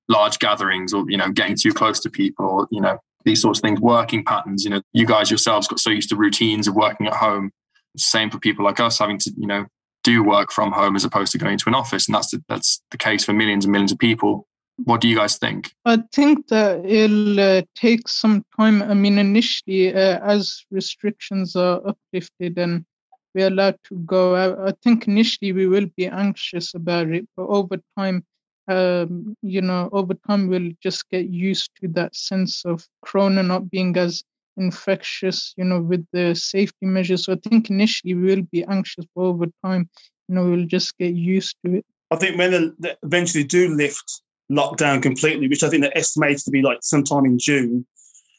large 0.09 0.39
gatherings 0.39 0.93
or, 0.93 1.05
you 1.09 1.17
know, 1.17 1.31
getting 1.31 1.57
too 1.57 1.73
close 1.73 2.01
to 2.01 2.11
people 2.11 2.67
you 2.71 2.81
know, 2.81 2.99
these 3.25 3.41
sorts 3.41 3.59
of 3.59 3.63
things, 3.63 3.81
working 3.81 4.25
patterns. 4.25 4.65
You 4.65 4.71
know, 4.71 4.83
you 4.93 5.07
guys 5.07 5.31
yourselves 5.31 5.67
got 5.67 5.81
so 5.81 5.91
used 5.91 6.11
to 6.11 6.17
routines 6.17 6.69
of 6.69 6.75
working 6.75 7.07
at 7.07 7.15
home. 7.15 7.51
Same 7.97 8.31
for 8.31 8.39
people 8.39 8.65
like 8.65 8.81
us 8.81 8.99
having 8.99 9.19
to, 9.19 9.33
you 9.37 9.47
know, 9.47 9.67
do 10.03 10.23
work 10.23 10.53
from 10.53 10.73
home 10.73 10.97
as 10.97 11.05
opposed 11.05 11.33
to 11.33 11.39
going 11.39 11.59
to 11.59 11.69
an 11.69 11.75
office, 11.75 12.07
and 12.07 12.15
that's 12.15 12.31
the, 12.31 12.43
that's 12.49 12.83
the 12.91 12.99
case 12.99 13.25
for 13.25 13.33
millions 13.33 13.65
and 13.65 13.73
millions 13.73 13.93
of 13.93 13.99
people. 13.99 14.47
What 14.77 15.01
do 15.01 15.09
you 15.09 15.17
guys 15.17 15.39
think? 15.39 15.73
I 15.85 16.03
think 16.13 16.49
that 16.49 16.85
it'll 16.85 17.41
uh, 17.41 17.63
take 17.77 18.09
some 18.09 18.45
time. 18.59 18.83
I 18.83 18.95
mean, 18.95 19.19
initially, 19.19 19.95
uh, 19.95 20.19
as 20.23 20.65
restrictions 20.71 21.57
are 21.57 21.81
uplifted 21.87 22.59
and 22.59 22.85
we're 23.35 23.49
allowed 23.49 23.79
to 23.89 23.97
go 23.97 24.37
I 24.37 24.73
think 24.83 25.09
initially 25.09 25.53
we 25.53 25.67
will 25.67 25.87
be 25.97 26.07
anxious 26.07 26.75
about 26.75 27.09
it, 27.09 27.29
but 27.37 27.47
over 27.47 27.79
time, 27.99 28.25
um, 28.69 29.37
you 29.43 29.61
know, 29.61 29.89
over 29.93 30.15
time 30.27 30.49
we'll 30.49 30.73
just 30.83 31.09
get 31.11 31.29
used 31.29 31.71
to 31.81 31.89
that 31.89 32.15
sense 32.15 32.65
of 32.65 32.87
corona 33.05 33.43
not 33.43 33.71
being 33.71 33.97
as 33.97 34.23
infectious, 34.57 35.53
you 35.57 35.65
know, 35.65 35.81
with 35.81 36.07
the 36.13 36.35
safety 36.35 36.87
measures. 36.87 37.25
So 37.25 37.33
I 37.33 37.49
think 37.49 37.71
initially 37.71 38.15
we 38.15 38.35
will 38.35 38.43
be 38.51 38.65
anxious, 38.65 39.05
but 39.15 39.23
over 39.23 39.47
time, 39.65 39.89
you 40.29 40.35
know, 40.35 40.49
we'll 40.49 40.67
just 40.67 40.97
get 40.99 41.15
used 41.15 41.57
to 41.65 41.77
it. 41.77 41.87
I 42.11 42.17
think 42.17 42.39
when 42.39 42.75
they 42.79 42.95
eventually 43.03 43.45
do 43.45 43.75
lift 43.75 44.23
lockdown 44.51 45.03
completely, 45.03 45.49
which 45.49 45.63
I 45.63 45.69
think 45.69 45.83
they're 45.83 45.99
estimated 45.99 46.45
to 46.45 46.51
be 46.51 46.63
like 46.63 46.79
sometime 46.83 47.25
in 47.25 47.39
June, 47.39 47.87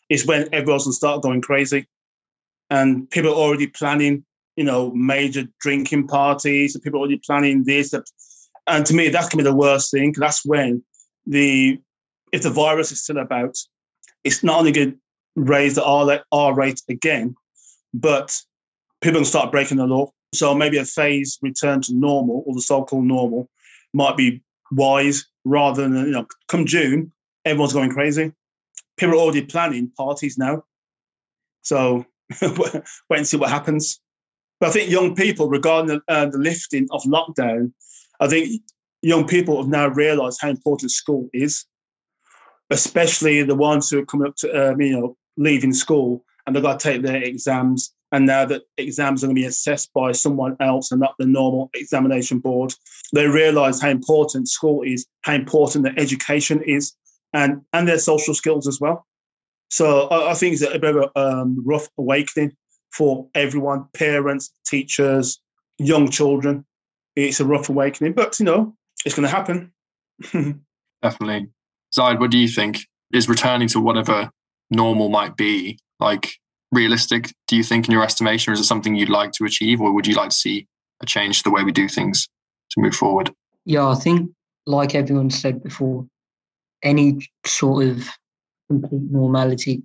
is 0.09 0.25
when 0.25 0.47
everyone's 0.53 0.85
will 0.85 0.93
start 0.93 1.21
going 1.21 1.41
crazy. 1.41 1.87
And 2.69 3.09
people 3.09 3.31
are 3.31 3.35
already 3.37 3.67
planning, 3.67 4.25
you 4.55 4.63
know, 4.63 4.91
major 4.91 5.43
drinking 5.59 6.07
parties, 6.07 6.75
and 6.75 6.83
people 6.83 6.99
already 6.99 7.21
planning 7.25 7.63
this. 7.63 7.93
And 8.67 8.85
to 8.85 8.93
me, 8.93 9.09
that 9.09 9.29
can 9.29 9.37
be 9.37 9.43
the 9.43 9.55
worst 9.55 9.91
thing. 9.91 10.13
That's 10.17 10.45
when 10.45 10.83
the 11.25 11.79
if 12.31 12.41
the 12.41 12.49
virus 12.49 12.91
is 12.91 13.03
still 13.03 13.17
about, 13.17 13.57
it's 14.23 14.43
not 14.43 14.59
only 14.59 14.71
going 14.71 14.91
to 14.91 14.97
raise 15.35 15.75
the 15.75 15.83
R, 15.83 16.23
R 16.31 16.53
rate 16.53 16.81
again, 16.89 17.35
but 17.93 18.35
people 19.01 19.19
can 19.19 19.25
start 19.25 19.51
breaking 19.51 19.77
the 19.77 19.85
law. 19.85 20.11
So 20.33 20.53
maybe 20.53 20.77
a 20.77 20.85
phase 20.85 21.37
return 21.41 21.81
to 21.83 21.93
normal 21.93 22.43
or 22.45 22.53
the 22.53 22.61
so-called 22.61 23.05
normal 23.05 23.49
might 23.93 24.17
be 24.17 24.41
wise 24.71 25.25
rather 25.45 25.87
than 25.87 26.05
you 26.07 26.11
know 26.11 26.27
come 26.47 26.65
June 26.65 27.11
everyone's 27.45 27.73
going 27.73 27.91
crazy. 27.91 28.33
People 28.97 29.15
are 29.15 29.19
already 29.19 29.43
planning 29.43 29.91
parties 29.95 30.37
now, 30.37 30.63
so 31.61 32.05
wait 32.41 32.83
and 33.09 33.27
see 33.27 33.37
what 33.37 33.49
happens. 33.49 33.99
But 34.59 34.69
I 34.69 34.71
think 34.71 34.89
young 34.89 35.15
people, 35.15 35.49
regarding 35.49 35.87
the, 35.87 36.13
uh, 36.13 36.27
the 36.27 36.37
lifting 36.37 36.87
of 36.91 37.03
lockdown, 37.03 37.73
I 38.19 38.27
think 38.27 38.61
young 39.01 39.27
people 39.27 39.57
have 39.57 39.67
now 39.67 39.87
realised 39.87 40.39
how 40.41 40.49
important 40.49 40.91
school 40.91 41.29
is, 41.33 41.65
especially 42.69 43.43
the 43.43 43.55
ones 43.55 43.89
who 43.89 43.99
are 43.99 44.05
coming 44.05 44.27
up 44.27 44.35
to, 44.37 44.71
um, 44.71 44.81
you 44.81 44.97
know, 44.97 45.17
leaving 45.37 45.73
school 45.73 46.23
and 46.45 46.55
they've 46.55 46.63
got 46.63 46.79
to 46.79 46.91
take 46.91 47.01
their 47.01 47.21
exams. 47.21 47.93
And 48.11 48.25
now 48.25 48.45
that 48.45 48.63
exams 48.77 49.23
are 49.23 49.27
going 49.27 49.35
to 49.35 49.41
be 49.41 49.47
assessed 49.47 49.91
by 49.93 50.13
someone 50.13 50.55
else 50.59 50.91
and 50.91 51.01
not 51.01 51.15
the 51.19 51.25
normal 51.25 51.69
examination 51.73 52.39
board, 52.39 52.73
they 53.13 53.27
realise 53.27 53.81
how 53.81 53.89
important 53.89 54.47
school 54.47 54.83
is, 54.83 55.05
how 55.21 55.33
important 55.33 55.83
their 55.83 55.99
education 55.99 56.61
is, 56.63 56.93
and 57.33 57.61
and 57.73 57.87
their 57.87 57.99
social 57.99 58.33
skills 58.33 58.67
as 58.67 58.79
well. 58.79 59.05
So 59.69 60.07
I, 60.07 60.31
I 60.31 60.33
think 60.33 60.53
it's 60.53 60.61
a 60.61 60.79
bit 60.79 60.95
of 60.95 61.11
a 61.15 61.19
um, 61.19 61.61
rough 61.65 61.89
awakening 61.97 62.55
for 62.95 63.27
everyone, 63.35 63.85
parents, 63.93 64.51
teachers, 64.65 65.39
young 65.77 66.09
children, 66.09 66.65
it's 67.15 67.39
a 67.39 67.45
rough 67.45 67.69
awakening, 67.69 68.13
but 68.13 68.39
you 68.39 68.45
know, 68.45 68.75
it's 69.05 69.15
going 69.15 69.27
to 69.27 69.33
happen. 69.33 69.71
Definitely. 71.01 71.49
Zaid, 71.93 72.19
what 72.19 72.31
do 72.31 72.37
you 72.37 72.47
think? 72.47 72.79
Is 73.13 73.29
returning 73.29 73.67
to 73.69 73.79
whatever 73.79 74.31
normal 74.71 75.09
might 75.09 75.37
be 75.37 75.79
like 75.99 76.33
realistic, 76.71 77.33
do 77.47 77.55
you 77.55 77.63
think, 77.63 77.87
in 77.87 77.91
your 77.91 78.03
estimation, 78.03 78.51
or 78.51 78.53
is 78.53 78.59
it 78.59 78.65
something 78.65 78.95
you'd 78.95 79.09
like 79.09 79.31
to 79.33 79.45
achieve, 79.45 79.79
or 79.79 79.93
would 79.93 80.07
you 80.07 80.15
like 80.15 80.29
to 80.29 80.35
see 80.35 80.67
a 81.01 81.05
change 81.05 81.37
to 81.37 81.43
the 81.43 81.51
way 81.51 81.63
we 81.63 81.71
do 81.71 81.87
things 81.87 82.27
to 82.71 82.81
move 82.81 82.95
forward? 82.95 83.31
Yeah, 83.65 83.87
I 83.87 83.95
think, 83.95 84.31
like 84.65 84.95
everyone 84.95 85.29
said 85.29 85.63
before, 85.63 86.05
any 86.83 87.29
sort 87.45 87.85
of 87.85 88.09
complete 88.69 89.03
normality, 89.11 89.83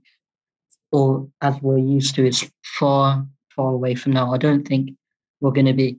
or 0.92 1.28
as 1.40 1.54
we're 1.62 1.78
used 1.78 2.14
to, 2.16 2.26
is 2.26 2.50
far, 2.64 3.26
far 3.54 3.72
away 3.72 3.94
from 3.94 4.12
now. 4.12 4.32
I 4.32 4.38
don't 4.38 4.66
think 4.66 4.90
we're 5.40 5.52
going 5.52 5.66
to 5.66 5.72
be 5.72 5.98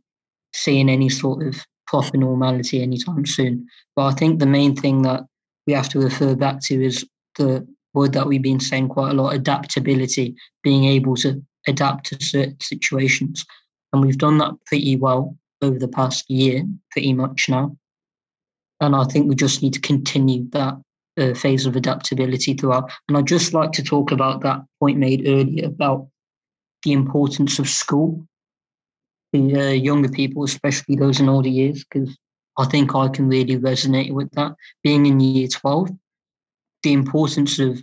seeing 0.54 0.90
any 0.90 1.10
sort 1.10 1.46
of 1.46 1.66
proper 1.88 2.18
normality 2.18 2.82
anytime 2.82 3.26
soon. 3.26 3.68
But 3.96 4.06
I 4.06 4.12
think 4.14 4.40
the 4.40 4.46
main 4.46 4.76
thing 4.76 5.02
that 5.04 5.24
we 5.68 5.74
have 5.74 5.90
to 5.90 6.00
refer 6.00 6.36
back 6.36 6.62
to 6.62 6.84
is 6.84 7.06
the 7.38 7.68
word 7.94 8.14
that 8.14 8.28
we've 8.28 8.42
been 8.42 8.60
saying 8.60 8.90
quite 8.90 9.12
a 9.12 9.14
lot 9.14 9.34
adaptability, 9.34 10.36
being 10.64 10.86
able 10.86 11.16
to 11.18 11.44
adapt 11.68 12.06
to 12.08 12.24
certain 12.24 12.60
situations. 12.62 13.46
And 13.92 14.04
we've 14.04 14.18
done 14.18 14.38
that 14.38 14.54
pretty 14.66 14.96
well 14.96 15.38
over 15.62 15.78
the 15.78 15.88
past 15.88 16.30
year, 16.30 16.64
pretty 16.92 17.14
much 17.14 17.50
now. 17.50 17.78
And 18.80 18.96
I 18.96 19.04
think 19.04 19.28
we 19.28 19.36
just 19.36 19.62
need 19.62 19.74
to 19.74 19.82
continue 19.82 20.50
that 20.52 20.76
uh, 21.20 21.34
phase 21.34 21.66
of 21.66 21.76
adaptability 21.76 22.54
throughout. 22.54 22.92
And 23.08 23.18
I'd 23.18 23.28
just 23.28 23.54
like 23.54 23.72
to 23.74 23.84
talk 23.84 24.12
about 24.12 24.42
that 24.42 24.62
point 24.80 24.98
made 24.98 25.28
earlier 25.28 25.68
about 25.68 26.08
the 26.84 26.94
importance 26.94 27.60
of 27.60 27.70
school 27.70 28.26
the 29.34 29.56
uh, 29.56 29.72
younger 29.72 30.10
people, 30.10 30.44
especially 30.44 30.96
those 30.96 31.20
in 31.20 31.30
older 31.30 31.50
years, 31.50 31.84
because 31.84 32.18
I 32.58 32.66
think 32.66 32.96
I 32.96 33.08
can 33.08 33.28
really 33.28 33.58
resonate 33.58 34.14
with 34.14 34.30
that. 34.32 34.56
Being 34.84 35.06
in 35.06 35.20
year 35.20 35.48
12, 35.48 35.90
the 36.84 36.94
importance 36.94 37.60
of 37.60 37.82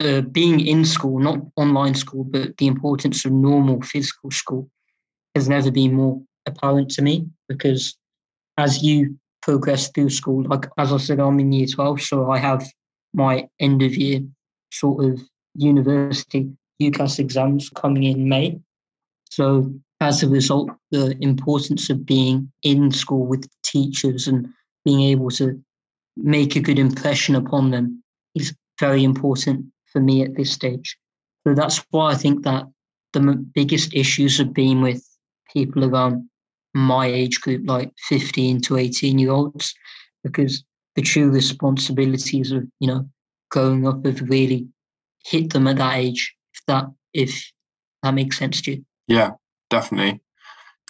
uh, 0.00 0.22
being 0.22 0.60
in 0.60 0.84
school, 0.84 1.20
not 1.20 1.38
online 1.56 1.94
school, 1.94 2.24
but 2.24 2.56
the 2.56 2.66
importance 2.66 3.24
of 3.24 3.32
normal 3.32 3.80
physical 3.82 4.30
school 4.30 4.68
has 5.34 5.48
never 5.48 5.70
been 5.70 5.94
more 5.94 6.20
apparent 6.46 6.90
to 6.90 7.02
me 7.02 7.26
because 7.48 7.96
as 8.58 8.82
you 8.82 9.16
progress 9.44 9.90
through 9.90 10.10
school, 10.10 10.42
like 10.44 10.66
as 10.78 10.92
I 10.92 10.96
said, 10.96 11.20
I'm 11.20 11.38
in 11.38 11.52
year 11.52 11.66
12, 11.66 12.00
so 12.00 12.30
I 12.30 12.38
have 12.38 12.66
my 13.12 13.46
end 13.60 13.82
of 13.82 13.94
year 13.94 14.20
sort 14.72 15.04
of 15.04 15.20
university 15.54 16.50
UCAS 16.82 17.18
exams 17.18 17.68
coming 17.70 18.04
in 18.04 18.28
May. 18.28 18.58
So 19.30 19.72
as 20.00 20.22
a 20.22 20.28
result, 20.28 20.70
the 20.90 21.16
importance 21.20 21.90
of 21.90 22.06
being 22.06 22.50
in 22.62 22.90
school 22.90 23.26
with 23.26 23.48
teachers 23.62 24.26
and 24.26 24.48
being 24.84 25.02
able 25.02 25.30
to 25.32 25.62
make 26.16 26.56
a 26.56 26.60
good 26.60 26.78
impression 26.78 27.34
upon 27.34 27.70
them 27.70 28.02
is 28.34 28.54
very 28.80 29.04
important 29.04 29.66
for 29.92 30.00
me 30.00 30.22
at 30.22 30.34
this 30.36 30.52
stage. 30.52 30.96
So 31.46 31.54
that's 31.54 31.84
why 31.90 32.12
I 32.12 32.14
think 32.14 32.44
that 32.44 32.66
the 33.12 33.20
biggest 33.54 33.94
issues 33.94 34.38
have 34.38 34.52
been 34.52 34.80
with 34.80 35.06
people 35.52 35.84
around 35.84 36.28
my 36.74 37.06
age 37.06 37.40
group, 37.40 37.62
like 37.66 37.92
15 38.08 38.60
to 38.62 38.76
18 38.76 39.18
year 39.18 39.30
olds, 39.30 39.74
because 40.22 40.64
the 40.96 41.02
true 41.02 41.30
responsibilities 41.30 42.52
of, 42.52 42.64
you 42.80 42.88
know, 42.88 43.08
growing 43.50 43.86
up 43.86 44.04
have 44.04 44.20
really 44.28 44.66
hit 45.24 45.52
them 45.52 45.66
at 45.68 45.76
that 45.76 45.96
age, 45.96 46.34
if 46.52 46.60
that 46.66 46.86
if 47.12 47.52
that 48.02 48.14
makes 48.14 48.38
sense 48.38 48.60
to 48.62 48.72
you. 48.72 48.84
Yeah, 49.06 49.32
definitely. 49.70 50.20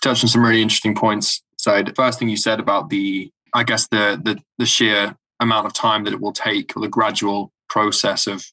Touched 0.01 0.25
on 0.25 0.29
some 0.29 0.45
really 0.45 0.63
interesting 0.63 0.95
points. 0.95 1.43
So 1.59 1.83
the 1.83 1.93
first 1.95 2.19
thing 2.19 2.29
you 2.29 2.37
said 2.37 2.61
about 2.61 2.91
the, 2.91 3.31
I 3.53 3.65
guess 3.65 3.89
the 3.89 4.21
the 4.23 4.39
the 4.59 4.67
sheer 4.67 5.17
amount 5.41 5.67
of 5.67 5.73
time 5.73 6.05
that 6.05 6.13
it 6.13 6.21
will 6.21 6.33
take, 6.33 6.77
or 6.77 6.81
the 6.81 6.89
gradual 6.89 7.53
process 7.69 8.27
of 8.27 8.45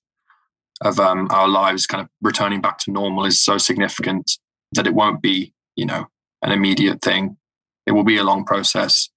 of 0.82 1.00
um, 1.00 1.28
our 1.30 1.48
lives 1.48 1.86
kind 1.86 2.02
of 2.02 2.10
returning 2.22 2.60
back 2.60 2.80
to 2.80 2.92
normal 2.92 3.26
is 3.26 3.40
so 3.40 3.58
significant 3.58 4.40
that 4.74 4.88
it 4.88 4.96
won't 4.96 5.22
be, 5.22 5.54
you 5.76 5.86
know, 5.86 6.08
an 6.42 6.52
immediate 6.52 7.02
thing. 7.02 7.38
It 7.86 7.92
will 7.92 8.04
be 8.04 8.18
a 8.18 8.24
long 8.24 8.46
process. 8.46 9.10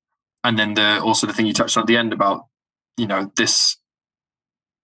And 0.43 0.59
then 0.59 0.75
the 0.75 1.01
also 1.01 1.27
the 1.27 1.33
thing 1.33 1.47
you 1.47 1.53
touched 1.53 1.77
on 1.77 1.83
at 1.83 1.87
the 1.87 1.97
end 1.97 2.13
about, 2.13 2.47
you 2.97 3.07
know, 3.07 3.31
this 3.37 3.77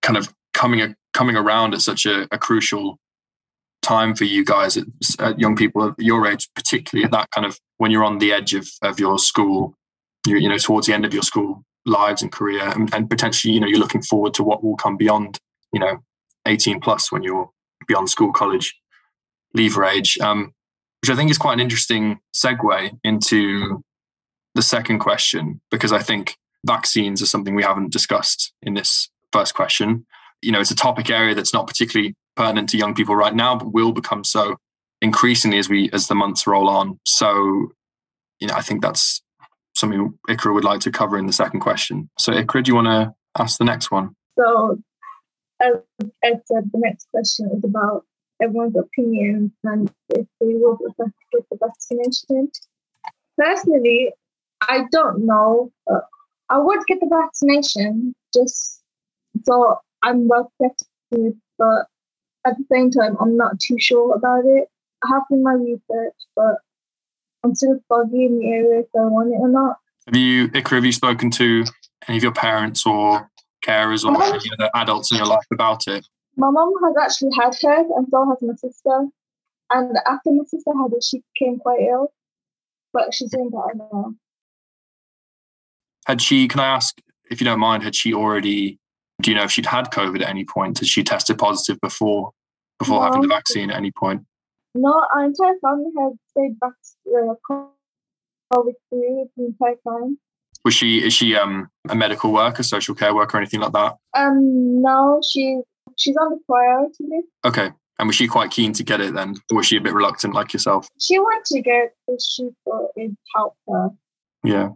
kind 0.02 0.16
of 0.16 0.32
coming 0.54 0.80
a, 0.80 0.94
coming 1.12 1.36
around 1.36 1.74
at 1.74 1.82
such 1.82 2.06
a, 2.06 2.26
a 2.32 2.38
crucial 2.38 2.98
time 3.82 4.14
for 4.14 4.24
you 4.24 4.44
guys, 4.44 4.76
at, 5.18 5.38
young 5.38 5.56
people 5.56 5.82
of 5.82 5.94
your 5.98 6.26
age, 6.26 6.48
particularly 6.54 7.04
at 7.04 7.10
that 7.10 7.30
kind 7.30 7.46
of 7.46 7.58
when 7.78 7.90
you're 7.90 8.04
on 8.04 8.18
the 8.18 8.32
edge 8.32 8.54
of, 8.54 8.68
of 8.82 9.00
your 9.00 9.18
school, 9.18 9.74
you 10.26 10.36
you 10.36 10.48
know, 10.48 10.58
towards 10.58 10.86
the 10.86 10.92
end 10.92 11.04
of 11.04 11.14
your 11.14 11.22
school 11.22 11.62
lives 11.86 12.22
and 12.22 12.30
career, 12.30 12.62
and, 12.62 12.92
and 12.94 13.08
potentially, 13.08 13.54
you 13.54 13.60
know, 13.60 13.66
you're 13.66 13.78
looking 13.78 14.02
forward 14.02 14.34
to 14.34 14.42
what 14.42 14.62
will 14.62 14.76
come 14.76 14.96
beyond, 14.96 15.40
you 15.72 15.80
know, 15.80 15.98
18 16.46 16.80
plus 16.80 17.10
when 17.10 17.22
you're 17.22 17.50
beyond 17.86 18.10
school, 18.10 18.32
college, 18.32 18.74
leaver 19.54 19.84
age, 19.84 20.18
um, 20.18 20.52
which 21.00 21.10
I 21.10 21.16
think 21.16 21.30
is 21.30 21.38
quite 21.38 21.54
an 21.54 21.60
interesting 21.60 22.20
segue 22.34 22.98
into 23.04 23.82
the 24.54 24.62
second 24.62 24.98
question, 24.98 25.60
because 25.70 25.92
I 25.92 26.00
think 26.00 26.36
vaccines 26.66 27.22
are 27.22 27.26
something 27.26 27.54
we 27.54 27.62
haven't 27.62 27.92
discussed 27.92 28.52
in 28.62 28.74
this 28.74 29.08
first 29.32 29.54
question. 29.54 30.06
You 30.42 30.52
know, 30.52 30.60
it's 30.60 30.70
a 30.70 30.76
topic 30.76 31.10
area 31.10 31.34
that's 31.34 31.54
not 31.54 31.66
particularly 31.66 32.14
pertinent 32.36 32.68
to 32.70 32.78
young 32.78 32.94
people 32.94 33.14
right 33.14 33.34
now, 33.34 33.56
but 33.56 33.72
will 33.72 33.92
become 33.92 34.24
so 34.24 34.56
increasingly 35.02 35.58
as 35.58 35.68
we 35.68 35.90
as 35.92 36.08
the 36.08 36.14
months 36.14 36.46
roll 36.46 36.68
on. 36.68 36.98
So, 37.06 37.70
you 38.40 38.48
know, 38.48 38.54
I 38.54 38.62
think 38.62 38.82
that's 38.82 39.22
something 39.74 40.18
Ikra 40.28 40.52
would 40.52 40.64
like 40.64 40.80
to 40.80 40.90
cover 40.90 41.16
in 41.16 41.26
the 41.26 41.32
second 41.32 41.60
question. 41.60 42.10
So, 42.18 42.32
Ikra, 42.32 42.64
do 42.64 42.70
you 42.70 42.74
want 42.74 42.88
to 42.88 43.14
ask 43.38 43.58
the 43.58 43.64
next 43.64 43.90
one? 43.90 44.14
So, 44.38 44.78
as 45.62 45.74
Ed 46.22 46.42
said, 46.46 46.70
the 46.72 46.78
next 46.78 47.08
question 47.10 47.50
is 47.54 47.64
about 47.64 48.04
everyone's 48.42 48.76
opinions 48.76 49.52
and 49.64 49.90
if 50.10 50.26
they 50.40 50.54
would 50.54 50.78
get 50.98 51.48
the 51.50 51.58
vaccination. 51.58 52.50
Personally, 53.38 54.12
I 54.62 54.84
don't 54.90 55.26
know. 55.26 55.72
I 56.48 56.58
would 56.58 56.84
get 56.86 57.00
the 57.00 57.08
vaccination 57.08 58.14
just 58.34 58.82
so 59.44 59.78
I'm 60.02 60.28
well 60.28 60.52
protected, 60.58 61.40
but 61.58 61.86
at 62.46 62.56
the 62.56 62.64
same 62.72 62.90
time, 62.90 63.16
I'm 63.20 63.36
not 63.36 63.60
too 63.60 63.76
sure 63.78 64.14
about 64.14 64.44
it. 64.44 64.68
I 65.04 65.08
have 65.14 65.22
done 65.30 65.42
my 65.42 65.52
research, 65.52 66.14
but 66.36 66.56
I'm 67.44 67.54
still 67.54 67.78
foggy 67.88 68.26
in 68.26 68.38
the 68.38 68.46
area 68.46 68.80
if 68.80 68.86
I 68.94 69.04
want 69.06 69.32
it 69.32 69.38
or 69.38 69.48
not. 69.48 69.76
Have 70.06 70.16
you, 70.16 70.48
Ikra, 70.48 70.76
have 70.76 70.84
you 70.84 70.92
spoken 70.92 71.30
to 71.32 71.64
any 72.08 72.16
of 72.16 72.22
your 72.22 72.32
parents 72.32 72.84
or 72.84 73.30
carers 73.64 74.04
or 74.04 74.22
any 74.22 74.50
other 74.58 74.70
adults 74.74 75.12
in 75.12 75.18
your 75.18 75.26
life 75.26 75.46
about 75.52 75.86
it? 75.86 76.06
My 76.36 76.50
mom 76.50 76.72
has 76.84 76.94
actually 77.00 77.30
had 77.38 77.54
hers, 77.62 77.86
and 77.96 78.06
so 78.10 78.28
has 78.28 78.38
my 78.42 78.54
sister. 78.54 79.06
And 79.70 79.96
after 80.06 80.30
my 80.32 80.44
sister 80.44 80.70
had 80.82 80.92
it, 80.92 81.04
she 81.04 81.22
became 81.34 81.58
quite 81.58 81.80
ill, 81.82 82.12
but 82.92 83.14
she's 83.14 83.30
doing 83.30 83.50
better 83.50 83.74
now. 83.76 84.14
Had 86.06 86.20
she, 86.20 86.48
can 86.48 86.60
I 86.60 86.66
ask, 86.66 87.00
if 87.30 87.40
you 87.40 87.44
don't 87.44 87.60
mind, 87.60 87.82
had 87.82 87.94
she 87.94 88.12
already 88.12 88.80
do 89.20 89.30
you 89.30 89.36
know 89.36 89.44
if 89.44 89.50
she'd 89.50 89.66
had 89.66 89.90
COVID 89.90 90.22
at 90.22 90.28
any 90.28 90.44
point? 90.44 90.78
Had 90.78 90.88
she 90.88 91.02
tested 91.02 91.38
positive 91.38 91.80
before 91.80 92.32
before 92.78 93.00
no. 93.00 93.04
having 93.04 93.22
the 93.22 93.28
vaccine 93.28 93.70
at 93.70 93.76
any 93.76 93.92
point? 93.92 94.22
No, 94.74 95.04
our 95.14 95.24
entire 95.24 95.54
family 95.60 95.90
had 95.98 96.12
stayed 96.30 96.58
back 96.60 96.72
uh, 97.08 97.34
COVID 98.52 98.72
free 98.88 99.26
the 99.36 99.44
entire 99.44 99.76
time. 99.86 100.18
Was 100.64 100.74
she 100.74 101.04
is 101.04 101.12
she 101.12 101.36
um 101.36 101.68
a 101.88 101.94
medical 101.94 102.32
worker, 102.32 102.62
social 102.62 102.94
care 102.94 103.14
worker, 103.14 103.36
or 103.36 103.40
anything 103.40 103.60
like 103.60 103.72
that? 103.72 103.96
Um, 104.14 104.82
no, 104.82 105.20
she 105.28 105.60
she's 105.96 106.16
on 106.16 106.30
the 106.30 106.38
priority 106.46 107.04
list. 107.04 107.28
Okay, 107.44 107.70
and 108.00 108.06
was 108.06 108.16
she 108.16 108.26
quite 108.26 108.50
keen 108.50 108.72
to 108.72 108.82
get 108.82 109.00
it 109.00 109.12
then? 109.12 109.34
Or 109.50 109.58
was 109.58 109.66
she 109.66 109.76
a 109.76 109.80
bit 109.80 109.92
reluctant 109.92 110.34
like 110.34 110.52
yourself? 110.54 110.88
She 110.98 111.18
wanted 111.18 111.44
to 111.54 111.60
get 111.60 111.84
it 111.84 111.94
because 112.06 112.26
she 112.26 112.48
thought 112.64 112.90
it 112.96 113.12
helped 113.34 113.58
her. 113.68 113.90
Yeah. 114.42 114.70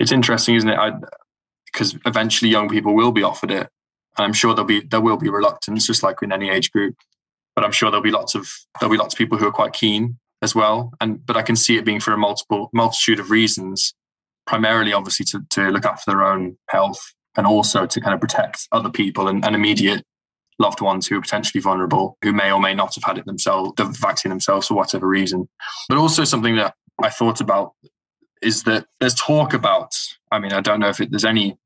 It's 0.00 0.10
interesting, 0.10 0.56
isn't 0.56 0.68
it? 0.68 0.76
I 0.76 0.92
because 1.72 1.96
eventually 2.04 2.50
young 2.50 2.68
people 2.68 2.94
will 2.94 3.12
be 3.12 3.22
offered 3.22 3.52
it. 3.52 3.68
And 4.18 4.24
I'm 4.24 4.32
sure 4.32 4.52
there'll 4.52 4.66
be 4.66 4.80
there 4.80 5.00
will 5.00 5.16
be 5.16 5.30
reluctance, 5.30 5.86
just 5.86 6.02
like 6.02 6.22
in 6.22 6.32
any 6.32 6.50
age 6.50 6.72
group. 6.72 6.96
But 7.54 7.64
I'm 7.64 7.72
sure 7.72 7.90
there'll 7.90 8.02
be 8.02 8.10
lots 8.10 8.34
of 8.34 8.50
there'll 8.80 8.92
be 8.92 8.98
lots 8.98 9.14
of 9.14 9.18
people 9.18 9.38
who 9.38 9.46
are 9.46 9.52
quite 9.52 9.72
keen 9.72 10.18
as 10.42 10.52
well. 10.52 10.92
And 11.00 11.24
but 11.24 11.36
I 11.36 11.42
can 11.42 11.54
see 11.54 11.76
it 11.76 11.84
being 11.84 12.00
for 12.00 12.12
a 12.12 12.18
multiple 12.18 12.68
multitude 12.72 13.20
of 13.20 13.30
reasons, 13.30 13.94
primarily 14.46 14.92
obviously 14.92 15.24
to, 15.26 15.40
to 15.50 15.70
look 15.70 15.84
after 15.84 16.10
their 16.10 16.24
own 16.24 16.58
health 16.68 17.14
and 17.36 17.46
also 17.46 17.86
to 17.86 18.00
kind 18.00 18.12
of 18.12 18.20
protect 18.20 18.66
other 18.72 18.90
people 18.90 19.28
and, 19.28 19.44
and 19.44 19.54
immediate 19.54 20.04
loved 20.60 20.80
ones 20.80 21.06
who 21.06 21.16
are 21.16 21.20
potentially 21.20 21.60
vulnerable, 21.60 22.16
who 22.22 22.32
may 22.32 22.52
or 22.52 22.60
may 22.60 22.74
not 22.74 22.94
have 22.94 23.04
had 23.04 23.18
it 23.18 23.24
themselves, 23.24 23.72
the 23.76 23.84
vaccine 23.84 24.30
themselves 24.30 24.68
for 24.68 24.74
whatever 24.74 25.08
reason. 25.08 25.48
But 25.88 25.98
also 25.98 26.24
something 26.24 26.56
that 26.56 26.74
I 27.02 27.08
thought 27.08 27.40
about 27.40 27.72
is 28.42 28.62
that 28.64 28.86
there's 29.00 29.14
talk 29.14 29.54
about. 29.54 29.94
I 30.30 30.38
mean, 30.38 30.52
I 30.52 30.60
don't 30.60 30.78
know 30.78 30.88
if 30.88 31.00
it, 31.00 31.10
there's 31.10 31.24
any, 31.24 31.56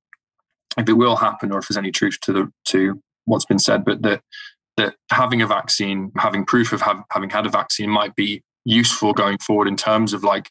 if 0.79 0.89
it 0.89 0.95
will 0.95 1.17
happen, 1.17 1.53
or 1.53 1.59
if 1.59 1.69
there's 1.69 1.77
any 1.77 1.91
truth 1.91 2.19
to 2.23 2.33
the 2.33 2.53
to 2.67 3.03
what's 3.27 3.45
been 3.45 3.59
said, 3.59 3.85
but 3.85 4.03
that 4.03 4.23
that 4.77 4.95
having 5.11 5.43
a 5.43 5.47
vaccine, 5.47 6.11
having 6.17 6.45
proof 6.45 6.73
of 6.73 6.81
have, 6.83 7.03
having 7.13 7.31
had 7.31 7.47
a 7.47 7.51
vaccine, 7.51 7.91
might 7.91 8.15
be 8.17 8.43
useful 8.65 9.13
going 9.13 9.39
forward 9.39 9.69
in 9.69 9.77
terms 9.77 10.13
of 10.13 10.25
like 10.25 10.51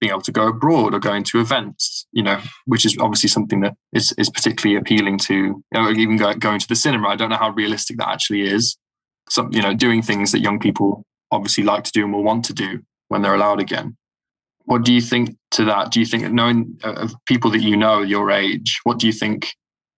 being 0.00 0.10
able 0.10 0.22
to 0.22 0.32
go 0.32 0.48
abroad 0.48 0.94
or 0.94 1.00
going 1.00 1.24
to 1.24 1.40
events, 1.40 2.06
you 2.12 2.22
know, 2.22 2.40
which 2.66 2.86
is 2.86 2.96
obviously 3.00 3.28
something 3.28 3.60
that 3.60 3.74
is, 3.92 4.12
is 4.18 4.30
particularly 4.30 4.78
appealing 4.78 5.18
to, 5.18 5.34
you 5.34 5.62
know, 5.72 5.90
even 5.90 6.16
go, 6.16 6.32
going 6.34 6.60
to 6.60 6.68
the 6.68 6.76
cinema. 6.76 7.08
I 7.08 7.16
don't 7.16 7.30
know 7.30 7.36
how 7.36 7.50
realistic 7.50 7.98
that 7.98 8.08
actually 8.08 8.42
is. 8.42 8.76
Some, 9.28 9.52
you 9.52 9.60
know, 9.60 9.74
doing 9.74 10.02
things 10.02 10.32
that 10.32 10.40
young 10.40 10.58
people 10.58 11.04
obviously 11.30 11.64
like 11.64 11.84
to 11.84 11.92
do 11.92 12.04
and 12.04 12.12
will 12.12 12.22
want 12.22 12.44
to 12.46 12.52
do 12.52 12.80
when 13.08 13.22
they're 13.22 13.34
allowed 13.34 13.60
again. 13.60 13.96
What 14.64 14.84
do 14.84 14.92
you 14.92 15.00
think 15.00 15.36
to 15.52 15.64
that? 15.64 15.90
Do 15.90 16.00
you 16.00 16.06
think, 16.06 16.30
knowing 16.30 16.78
uh, 16.84 17.08
people 17.26 17.50
that 17.52 17.62
you 17.62 17.76
know 17.76 18.02
your 18.02 18.30
age, 18.30 18.80
what 18.84 18.98
do 18.98 19.06
you 19.06 19.12
think 19.12 19.54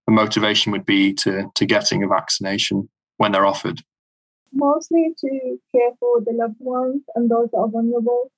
the 0.06 0.12
motivation 0.12 0.72
would 0.72 0.86
be 0.86 1.12
to 1.14 1.50
to 1.54 1.66
getting 1.66 2.02
a 2.02 2.08
vaccination 2.08 2.88
when 3.16 3.32
they're 3.32 3.46
offered? 3.46 3.82
Mostly 4.52 5.12
to 5.18 5.58
care 5.72 5.90
for 5.98 6.20
the 6.20 6.32
loved 6.32 6.56
ones 6.58 7.02
and 7.14 7.30
those 7.30 7.48
that 7.50 7.58
are 7.58 7.68
vulnerable. 7.68 8.30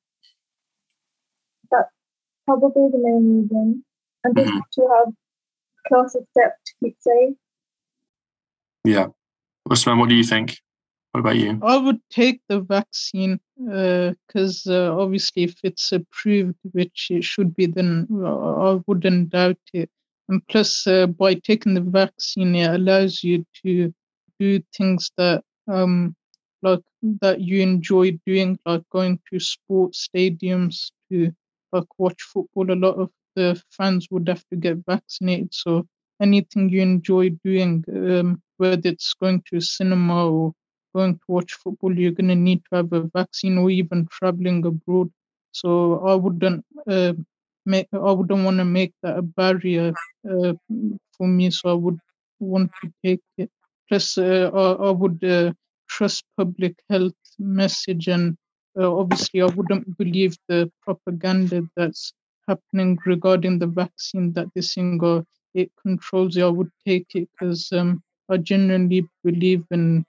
That's 2.47 2.61
probably 2.61 2.89
the 2.91 2.99
main 2.99 3.43
reason. 3.43 3.85
And 4.25 4.37
just 4.37 4.51
mm-hmm. 4.51 4.59
to 4.73 4.89
have 4.97 5.15
closer 5.89 6.21
step 6.31 6.57
to 6.65 6.73
keep 6.83 6.97
safe. 7.01 7.35
Yeah. 8.85 9.07
Usman, 9.71 9.99
what 9.99 10.09
do 10.09 10.15
you 10.15 10.25
think? 10.25 10.59
What 11.13 11.21
about 11.21 11.37
you? 11.37 11.61
I 11.63 11.77
would 11.77 12.01
take 12.11 12.41
the 12.49 12.61
vaccine 12.61 13.39
because 13.57 14.67
uh, 14.67 14.93
uh, 14.93 14.97
obviously, 14.99 15.45
if 15.45 15.57
it's 15.63 15.93
approved, 15.93 16.57
which 16.73 17.09
it 17.11 17.23
should 17.23 17.55
be, 17.55 17.67
then 17.67 18.09
uh, 18.11 18.73
I 18.73 18.81
wouldn't 18.87 19.29
doubt 19.29 19.59
it. 19.75 19.91
and 20.29 20.47
plus, 20.49 20.87
uh, 20.87 21.07
by 21.07 21.35
taking 21.35 21.75
the 21.75 21.83
vaccine, 21.83 22.55
it 22.55 22.71
allows 22.71 23.23
you 23.23 23.45
to 23.63 23.93
do 24.41 24.61
things 24.75 25.11
that 25.19 25.45
um 25.69 26.17
like 26.63 26.81
that 27.21 27.41
you 27.41 27.61
enjoy 27.61 28.19
doing, 28.25 28.59
like 28.65 28.83
going 28.91 29.21
to 29.31 29.39
sports 29.39 30.09
stadiums 30.09 30.93
to 31.11 31.33
like 31.73 31.99
watch 31.99 32.23
football. 32.23 32.71
A 32.71 32.75
lot 32.75 32.97
of 32.97 33.11
the 33.35 33.61
fans 33.71 34.09
would 34.11 34.29
have 34.29 34.45
to 34.51 34.57
get 34.57 34.85
vaccinated, 34.87 35.55
so 35.55 35.87
anything 36.21 36.69
you 36.69 36.83
enjoy 36.83 37.31
doing, 37.45 37.85
um, 37.89 38.43
whether 38.59 38.89
it's 38.89 39.15
going 39.15 39.43
to 39.51 39.61
cinema 39.61 40.31
or 40.31 40.53
going 40.95 41.15
to 41.15 41.25
watch 41.29 41.53
football, 41.55 41.99
you're 41.99 42.13
going 42.13 42.29
to 42.29 42.35
need 42.35 42.63
to 42.71 42.77
have 42.77 42.93
a 42.93 43.03
vaccine 43.15 43.59
or 43.59 43.71
even 43.71 44.07
traveling 44.11 44.65
abroad. 44.65 45.11
So 45.53 46.01
I 46.07 46.15
wouldn't 46.15 46.65
uh, 46.87 47.15
make, 47.67 47.89
I 47.93 48.13
wouldn't 48.13 48.45
want 48.45 48.59
to 48.59 48.65
make 48.65 48.93
that 49.03 49.19
a 49.19 49.23
barrier 49.23 49.93
uh, 50.31 50.53
for 51.17 51.27
me. 51.27 51.51
So 51.51 51.71
I 51.71 51.75
would 51.75 51.99
want 52.41 52.71
to 52.83 52.93
take 53.05 53.23
it. 53.39 53.51
Plus, 53.89 54.19
uh, 54.19 54.51
I, 54.55 54.89
I, 54.89 54.91
would 54.91 55.23
uh, 55.25 55.53
trust 55.89 56.25
public 56.37 56.77
health 56.89 57.15
message, 57.39 58.09
and 58.09 58.37
uh, 58.79 58.97
obviously, 58.97 59.43
I 59.43 59.47
wouldn't 59.47 59.97
believe 59.99 60.37
the 60.49 60.71
propaganda 60.83 61.69
that's 61.77 62.13
happening 62.49 62.99
regarding 63.07 63.59
the 63.59 63.67
vaccine 63.67 64.33
that 64.33 64.49
this 64.55 64.75
thing 64.75 64.99
or 65.03 65.25
it 65.55 65.71
controls 65.81 66.37
it. 66.37 66.43
I 66.43 66.49
would 66.49 66.71
take 66.87 67.07
it 67.15 67.29
because 67.33 67.71
um, 67.73 68.03
I 68.31 68.39
genuinely 68.39 69.07
believe 69.23 69.65
in 69.71 70.05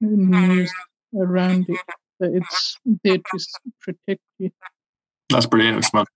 news 0.00 0.72
around 1.16 1.66
it 1.68 1.78
that 2.18 2.34
it's 2.34 2.76
there 3.04 3.18
to 3.18 3.38
protect 3.80 4.20
you. 4.38 4.50
That's 5.30 5.46
brilliant, 5.46 5.78
Usman. 5.78 6.06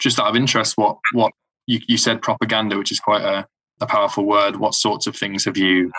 Just 0.00 0.18
out 0.18 0.28
of 0.28 0.36
interest, 0.36 0.76
what 0.76 0.98
what 1.12 1.32
you, 1.66 1.80
you 1.88 1.96
said 1.96 2.22
propaganda, 2.22 2.76
which 2.76 2.92
is 2.92 3.00
quite 3.00 3.22
a, 3.22 3.46
a 3.80 3.86
powerful 3.86 4.24
word. 4.24 4.56
What 4.56 4.74
sorts 4.74 5.06
of 5.06 5.16
things 5.16 5.44
have 5.44 5.56
you 5.56 5.92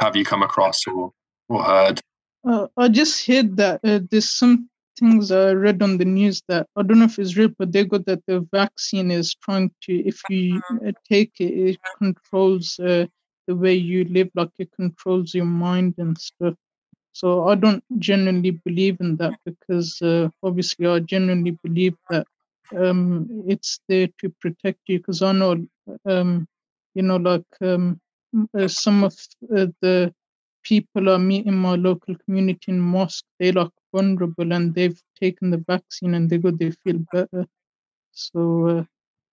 have 0.00 0.16
you 0.16 0.24
come 0.24 0.42
across 0.42 0.86
or 0.86 1.12
or 1.48 1.62
heard? 1.62 2.00
Uh, 2.48 2.68
I 2.76 2.88
just 2.88 3.26
heard 3.26 3.56
that 3.56 3.80
uh, 3.84 4.00
there's 4.10 4.30
some 4.30 4.68
things 4.98 5.30
I 5.32 5.52
read 5.52 5.82
on 5.82 5.98
the 5.98 6.04
news 6.04 6.42
that 6.48 6.66
I 6.76 6.82
don't 6.82 6.98
know 7.00 7.06
if 7.06 7.18
it's 7.18 7.36
real, 7.36 7.50
but 7.58 7.72
they 7.72 7.84
got 7.84 8.06
that 8.06 8.22
the 8.26 8.46
vaccine 8.52 9.10
is 9.10 9.34
trying 9.34 9.70
to, 9.82 9.94
if 10.06 10.20
you 10.28 10.62
uh, 10.86 10.92
take 11.10 11.32
it, 11.40 11.52
it 11.70 11.80
controls 11.98 12.78
uh, 12.78 13.06
the 13.46 13.56
way 13.56 13.74
you 13.74 14.04
live, 14.04 14.30
like 14.34 14.50
it 14.58 14.70
controls 14.76 15.34
your 15.34 15.44
mind 15.46 15.94
and 15.98 16.16
stuff. 16.18 16.54
So 17.12 17.48
I 17.48 17.54
don't 17.56 17.82
genuinely 17.98 18.52
believe 18.52 18.98
in 19.00 19.16
that 19.16 19.34
because 19.44 20.00
uh, 20.02 20.28
obviously 20.42 20.86
I 20.86 21.00
genuinely 21.00 21.58
believe 21.62 21.94
that 22.10 22.26
um, 22.76 23.28
it's 23.48 23.80
there 23.88 24.08
to 24.20 24.30
protect 24.40 24.80
you. 24.88 24.98
Because 24.98 25.22
I 25.22 25.32
know, 25.32 25.66
um, 26.06 26.46
you 26.94 27.02
know, 27.02 27.16
like 27.16 27.46
um, 27.62 28.00
uh, 28.58 28.68
some 28.68 29.04
of 29.04 29.14
uh, 29.56 29.66
the 29.80 30.12
people 30.64 31.10
I 31.10 31.18
meet 31.18 31.46
in 31.46 31.54
my 31.54 31.76
local 31.76 32.14
community 32.24 32.72
in 32.72 32.80
mosque, 32.80 33.24
they 33.38 33.52
like 33.52 33.70
vulnerable 33.94 34.52
and 34.52 34.74
they've 34.74 35.02
taken 35.22 35.50
the 35.50 35.64
vaccine 35.68 36.14
and 36.14 36.30
they 36.30 36.38
go, 36.38 36.50
they 36.62 36.72
feel 36.84 37.00
better. 37.12 37.46
So 38.12 38.68
uh, 38.68 38.84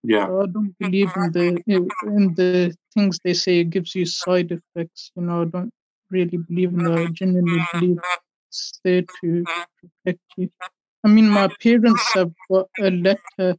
yeah, 0.03 0.25
I 0.25 0.47
don't 0.47 0.75
believe 0.79 1.11
in 1.17 1.31
the 1.33 1.63
in 2.03 2.35
the 2.35 2.75
things 2.93 3.19
they 3.23 3.33
say 3.33 3.59
it 3.61 3.71
gives 3.71 3.95
you 3.95 4.05
side 4.05 4.51
effects. 4.51 5.11
You 5.15 5.23
know, 5.23 5.41
I 5.43 5.45
don't 5.45 5.73
really 6.11 6.37
believe 6.37 6.73
in 6.73 6.83
that. 6.85 6.99
I 6.99 7.07
genuinely 7.07 7.67
believe 7.73 7.99
it's 8.49 8.79
there 8.83 9.03
to 9.21 9.47
protect 9.81 10.21
you. 10.37 10.49
I 11.03 11.07
mean, 11.09 11.29
my 11.29 11.47
parents 11.61 12.13
have 12.15 12.31
got 12.51 12.67
a 12.79 12.91
letter, 12.91 13.55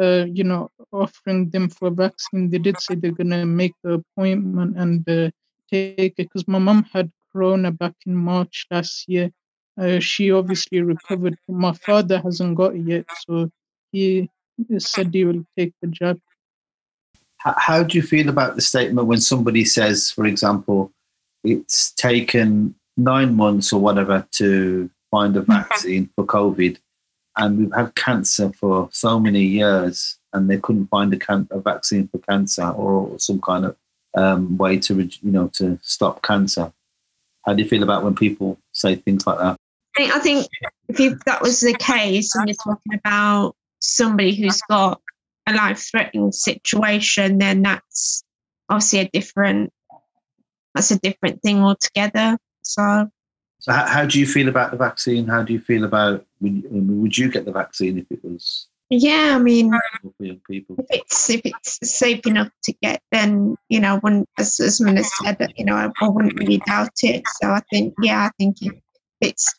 uh, 0.00 0.24
you 0.38 0.44
know, 0.44 0.70
offering 0.92 1.50
them 1.50 1.68
for 1.70 1.88
a 1.88 1.90
vaccine. 1.90 2.50
They 2.50 2.58
did 2.58 2.80
say 2.80 2.94
they're 2.94 3.12
gonna 3.12 3.46
make 3.46 3.74
the 3.82 4.02
appointment 4.02 4.76
and 4.78 5.08
uh, 5.08 5.30
take 5.70 5.98
it 5.98 6.16
because 6.16 6.46
my 6.48 6.58
mom 6.58 6.84
had 6.92 7.10
corona 7.32 7.70
back 7.72 7.94
in 8.06 8.14
March 8.14 8.66
last 8.70 9.08
year. 9.08 9.30
Uh, 9.80 9.98
she 10.00 10.30
obviously 10.30 10.82
recovered. 10.82 11.36
My 11.48 11.72
father 11.72 12.20
hasn't 12.20 12.56
got 12.56 12.74
it 12.74 12.82
yet, 12.86 13.06
so 13.26 13.50
he 13.90 14.28
said 14.78 15.12
he 15.12 15.24
will 15.24 15.44
take 15.56 15.72
the 15.80 15.88
jab. 15.88 16.20
How 17.38 17.82
do 17.82 17.96
you 17.96 18.02
feel 18.02 18.28
about 18.28 18.54
the 18.54 18.60
statement 18.60 19.08
when 19.08 19.20
somebody 19.20 19.64
says, 19.64 20.12
for 20.12 20.26
example, 20.26 20.92
it's 21.42 21.90
taken 21.92 22.74
nine 22.96 23.34
months 23.34 23.72
or 23.72 23.80
whatever 23.80 24.26
to 24.32 24.88
find 25.10 25.36
a 25.36 25.40
mm-hmm. 25.40 25.52
vaccine 25.52 26.10
for 26.14 26.24
COVID, 26.24 26.78
and 27.36 27.58
we've 27.58 27.74
had 27.74 27.94
cancer 27.94 28.52
for 28.52 28.88
so 28.92 29.18
many 29.18 29.42
years, 29.42 30.18
and 30.32 30.48
they 30.48 30.58
couldn't 30.58 30.86
find 30.88 31.12
a, 31.12 31.18
can- 31.18 31.48
a 31.50 31.60
vaccine 31.60 32.08
for 32.08 32.18
cancer 32.18 32.68
or 32.68 33.18
some 33.18 33.40
kind 33.40 33.64
of 33.64 33.76
um, 34.14 34.56
way 34.56 34.78
to, 34.78 34.94
you 34.94 35.32
know, 35.32 35.48
to 35.48 35.78
stop 35.82 36.22
cancer. 36.22 36.72
How 37.44 37.54
do 37.54 37.62
you 37.62 37.68
feel 37.68 37.82
about 37.82 38.04
when 38.04 38.14
people 38.14 38.58
say 38.72 38.94
things 38.96 39.26
like 39.26 39.38
that? 39.38 39.56
I 39.98 40.18
think 40.20 40.46
if 40.88 40.98
you, 40.98 41.18
that 41.26 41.42
was 41.42 41.60
the 41.60 41.74
case, 41.74 42.34
and 42.34 42.48
you're 42.48 42.56
talking 42.56 42.94
about 42.94 43.54
somebody 43.80 44.34
who's 44.34 44.60
got 44.62 45.00
a 45.46 45.52
life-threatening 45.52 46.32
situation, 46.32 47.38
then 47.38 47.62
that's 47.62 48.24
obviously 48.68 49.00
a 49.00 49.08
different 49.12 49.72
that's 50.74 50.90
a 50.90 50.98
different 51.00 51.42
thing 51.42 51.58
altogether. 51.58 52.38
So, 52.62 53.10
so 53.58 53.72
how, 53.72 53.86
how 53.86 54.06
do 54.06 54.18
you 54.18 54.26
feel 54.26 54.48
about 54.48 54.70
the 54.70 54.78
vaccine? 54.78 55.26
How 55.26 55.42
do 55.42 55.52
you 55.52 55.60
feel 55.60 55.84
about 55.84 56.24
would 56.40 57.18
you 57.18 57.30
get 57.30 57.44
the 57.44 57.52
vaccine 57.52 57.98
if 57.98 58.06
it 58.10 58.24
was? 58.24 58.68
Yeah, 58.94 59.36
I 59.36 59.38
mean, 59.38 59.72
people. 60.46 60.76
if 60.78 60.86
it's 60.90 61.30
if 61.30 61.40
it's 61.46 61.78
safe 61.82 62.26
enough 62.26 62.50
to 62.64 62.74
get, 62.82 63.00
then 63.10 63.56
you 63.70 63.80
know, 63.80 63.96
when 64.00 64.26
as 64.38 64.60
as 64.60 64.82
Mina 64.82 65.02
said, 65.02 65.38
that 65.38 65.58
you 65.58 65.64
know, 65.64 65.74
I, 65.74 65.88
I 66.04 66.08
wouldn't 66.10 66.38
really 66.38 66.58
doubt 66.58 66.90
it. 67.02 67.22
So 67.40 67.48
I 67.48 67.60
think, 67.70 67.94
yeah, 68.02 68.24
I 68.26 68.30
think 68.38 68.58
if 68.60 68.74
it's 69.22 69.50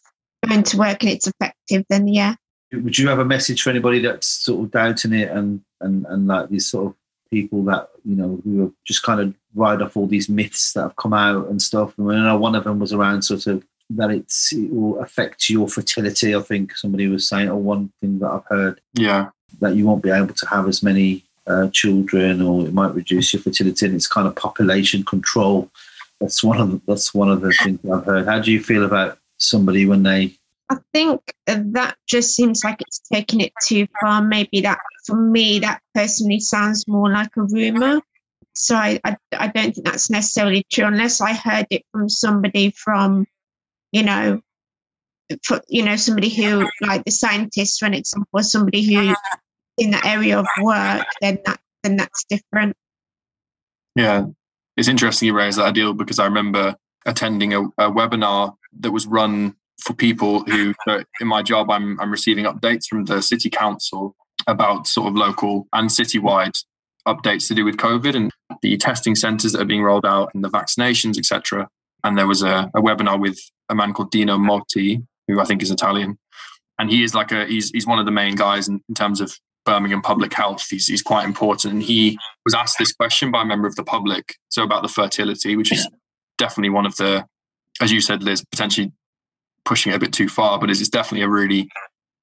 going 0.48 0.62
to 0.62 0.78
work 0.78 1.02
and 1.02 1.12
it's 1.12 1.26
effective, 1.26 1.84
then 1.90 2.08
yeah. 2.08 2.36
Would 2.74 3.00
you 3.00 3.10
have 3.10 3.18
a 3.18 3.26
message 3.26 3.64
for 3.64 3.72
anybody 3.72 4.00
that's 4.00 4.28
sort 4.28 4.66
of 4.66 4.72
doubting 4.72 5.14
it 5.14 5.32
and 5.32 5.62
and 5.82 6.06
and 6.06 6.28
like 6.28 6.50
these 6.50 6.70
sort 6.70 6.88
of 6.88 6.96
people 7.32 7.64
that 7.64 7.90
you 8.06 8.16
know 8.16 8.40
who 8.44 8.68
are 8.68 8.72
just 8.86 9.02
kind 9.02 9.20
of 9.20 9.34
ride 9.56 9.82
off 9.82 9.98
all 9.98 10.06
these 10.06 10.30
myths 10.30 10.74
that 10.74 10.84
have 10.84 10.96
come 10.98 11.14
out 11.14 11.48
and 11.48 11.60
stuff? 11.60 11.98
And 11.98 12.12
I 12.12 12.24
know 12.24 12.38
one 12.38 12.54
of 12.54 12.66
them 12.66 12.78
was 12.78 12.94
around 12.94 13.24
sort 13.24 13.48
of 13.48 13.66
that 13.98 14.12
it's, 14.12 14.54
it 14.54 14.72
will 14.72 15.00
affect 15.00 15.50
your 15.50 15.68
fertility. 15.68 16.36
I 16.36 16.42
think 16.42 16.76
somebody 16.76 17.08
was 17.08 17.28
saying, 17.28 17.50
or 17.50 17.58
one 17.58 17.92
thing 18.02 18.20
that 18.20 18.30
I've 18.30 18.46
heard, 18.50 18.82
yeah, 18.94 19.30
that 19.62 19.76
you 19.76 19.86
won't 19.86 20.04
be 20.04 20.10
able 20.10 20.34
to 20.34 20.48
have 20.48 20.68
as 20.68 20.84
many 20.84 21.24
uh, 21.48 21.70
children, 21.70 22.42
or 22.42 22.66
it 22.66 22.74
might 22.74 22.96
reduce 22.96 23.34
your 23.34 23.42
fertility. 23.42 23.86
And 23.86 23.96
it's 23.96 24.08
kind 24.08 24.28
of 24.28 24.36
population 24.36 25.04
control. 25.04 25.70
That's 26.20 26.44
one 26.44 26.60
of 26.60 26.72
the, 26.72 26.82
that's 26.88 27.14
one 27.14 27.30
of 27.30 27.42
the 27.42 27.52
things 27.52 27.80
I've 27.92 28.06
heard. 28.06 28.28
How 28.28 28.40
do 28.40 28.52
you 28.52 28.64
feel 28.64 28.86
about 28.86 29.20
somebody 29.38 29.86
when 29.86 30.04
they 30.04 30.36
I 30.70 30.78
think 30.94 31.34
that 31.46 31.98
just 32.08 32.36
seems 32.36 32.64
like 32.64 32.82
it's 32.82 33.00
taking 33.12 33.42
it 33.42 33.54
too 33.66 33.88
far. 34.02 34.24
Maybe 34.24 34.62
that 34.62 34.80
for 35.06 35.16
me, 35.16 35.60
that 35.60 35.82
personally 35.94 36.40
sounds 36.40 36.88
more 36.88 37.12
like 37.12 37.36
a 37.38 37.42
rumor. 37.44 38.02
So 38.54 38.76
I, 38.76 39.00
I, 39.04 39.18
I 39.34 39.48
don't 39.48 39.74
think 39.74 39.86
that's 39.86 40.10
necessarily 40.10 40.66
true 40.72 40.86
unless 40.86 41.22
I 41.22 41.34
heard 41.34 41.68
it 41.70 41.84
from 41.92 42.08
somebody 42.10 42.72
from, 42.72 43.28
you 43.94 44.04
know, 44.04 44.42
for, 45.46 45.62
you 45.70 45.84
know, 45.84 45.96
somebody 45.96 46.30
who 46.30 46.68
like 46.82 47.06
the 47.06 47.12
scientists, 47.12 47.78
for 47.78 47.86
an 47.86 47.94
example, 47.94 48.28
or 48.34 48.44
somebody 48.44 48.84
who 48.84 49.16
in 49.78 49.92
that 49.92 50.06
area 50.06 50.38
of 50.38 50.46
work, 50.62 51.06
then 51.22 51.40
that 51.46 51.60
then 51.84 51.96
that's 51.96 52.26
different. 52.30 52.76
Yeah, 53.96 54.26
it's 54.76 54.88
interesting 54.88 55.28
you 55.28 55.34
raise 55.34 55.56
that 55.56 55.66
idea 55.66 55.94
because 55.94 56.20
I 56.20 56.26
remember 56.26 56.76
attending 57.06 57.54
a, 57.54 57.64
a 57.78 57.92
webinar 57.92 58.56
that 58.80 58.92
was 58.92 59.06
run 59.06 59.56
for 59.82 59.94
people 59.94 60.44
who, 60.46 60.74
uh, 60.88 61.04
in 61.20 61.28
my 61.28 61.44
job, 61.44 61.70
I'm, 61.70 62.00
I'm 62.00 62.10
receiving 62.10 62.46
updates 62.46 62.88
from 62.88 63.06
the 63.06 63.22
city 63.22 63.50
council 63.50 64.16
about 64.48 64.88
sort 64.88 65.10
of 65.10 65.16
local 65.16 65.68
and 65.74 65.90
citywide 65.90 66.58
updates 67.08 67.48
to 67.50 67.56
do 67.56 67.66
with 67.66 67.76
COVID 67.78 68.16
and 68.16 68.32
the 68.62 68.78
testing 68.78 69.16
centres 69.16 69.52
that 69.52 69.62
are 69.62 69.66
being 69.66 69.84
rolled 69.84 70.06
out 70.06 70.32
and 70.34 70.44
the 70.44 70.50
vaccinations, 70.50 71.18
etc. 71.18 71.68
And 72.04 72.18
there 72.18 72.28
was 72.28 72.44
a, 72.44 72.70
a, 72.76 72.82
webinar 72.82 73.20
with 73.20 73.40
a 73.70 73.76
man 73.76 73.94
called 73.94 74.12
Dino 74.12 74.38
Motti, 74.38 75.06
who 75.28 75.40
I 75.40 75.46
think 75.46 75.64
is 75.64 75.72
Italian, 75.72 76.18
and 76.78 76.90
he 76.90 77.04
is 77.04 77.16
like 77.16 77.32
a 77.32 77.46
he's 77.46 77.70
he's 77.72 77.88
one 77.88 78.00
of 78.00 78.06
the 78.06 78.12
main 78.12 78.36
guys 78.36 78.68
in, 78.68 78.82
in 78.90 78.96
terms 78.96 79.22
of 79.22 79.38
Birmingham 79.66 80.02
public 80.02 80.34
health. 80.34 80.66
He's 80.70 80.88
he's 80.88 81.02
quite 81.02 81.26
important, 81.26 81.74
and 81.74 81.84
he 81.84 82.18
was 82.46 82.54
asked 82.54 82.78
this 82.78 82.92
question 82.92 83.32
by 83.32 83.44
a 83.44 83.46
member 83.46 83.68
of 83.68 83.76
the 83.76 83.84
public, 83.84 84.36
so 84.50 84.64
about 84.64 84.82
the 84.82 84.90
fertility, 84.90 85.56
which 85.56 85.72
is 85.72 85.88
definitely 86.38 86.72
one 86.72 86.86
of 86.86 86.96
the, 86.98 87.26
as 87.82 87.92
you 87.92 88.02
said, 88.02 88.22
Liz, 88.22 88.44
potentially 88.52 88.92
pushing 89.66 89.94
it 89.94 89.96
a 89.96 90.00
bit 90.00 90.12
too 90.12 90.28
far, 90.28 90.60
but 90.60 90.70
it's 90.70 90.88
definitely 90.90 91.24
a 91.24 91.30
really 91.30 91.70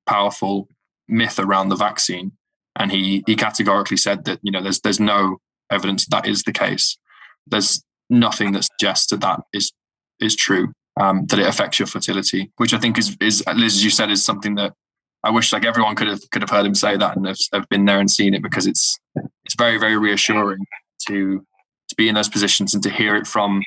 powerful 0.06 0.68
myth 1.08 1.38
around 1.38 1.68
the 1.68 1.76
vaccine. 1.76 2.32
And 2.76 2.92
he 2.92 3.24
he 3.26 3.36
categorically 3.36 3.96
said 3.96 4.24
that 4.26 4.38
you 4.42 4.52
know 4.52 4.62
there's 4.62 4.80
there's 4.80 5.00
no 5.00 5.38
evidence 5.70 6.06
that 6.06 6.26
is 6.26 6.42
the 6.42 6.52
case. 6.52 6.98
There's 7.46 7.82
nothing 8.10 8.52
that 8.52 8.64
suggests 8.64 9.10
that 9.10 9.20
that 9.20 9.40
is 9.52 9.72
is 10.20 10.36
true. 10.36 10.72
Um, 11.00 11.24
that 11.26 11.38
it 11.38 11.46
affects 11.46 11.78
your 11.78 11.86
fertility, 11.86 12.50
which 12.56 12.74
I 12.74 12.78
think 12.78 12.98
is 12.98 13.16
is 13.20 13.42
Liz, 13.46 13.76
as 13.76 13.84
you 13.84 13.90
said, 13.90 14.10
is 14.10 14.24
something 14.24 14.56
that 14.56 14.74
I 15.22 15.30
wish 15.30 15.52
like 15.52 15.64
everyone 15.64 15.96
could 15.96 16.08
have 16.08 16.20
could 16.30 16.42
have 16.42 16.50
heard 16.50 16.66
him 16.66 16.74
say 16.74 16.96
that 16.96 17.16
and 17.16 17.26
have, 17.26 17.38
have 17.52 17.68
been 17.68 17.84
there 17.84 18.00
and 18.00 18.10
seen 18.10 18.34
it 18.34 18.42
because 18.42 18.66
it's 18.66 18.98
it's 19.44 19.54
very 19.56 19.78
very 19.78 19.96
reassuring 19.96 20.64
to 21.08 21.44
to 21.88 21.94
be 21.96 22.08
in 22.08 22.14
those 22.14 22.28
positions 22.28 22.74
and 22.74 22.82
to 22.82 22.90
hear 22.90 23.16
it 23.16 23.26
from 23.26 23.62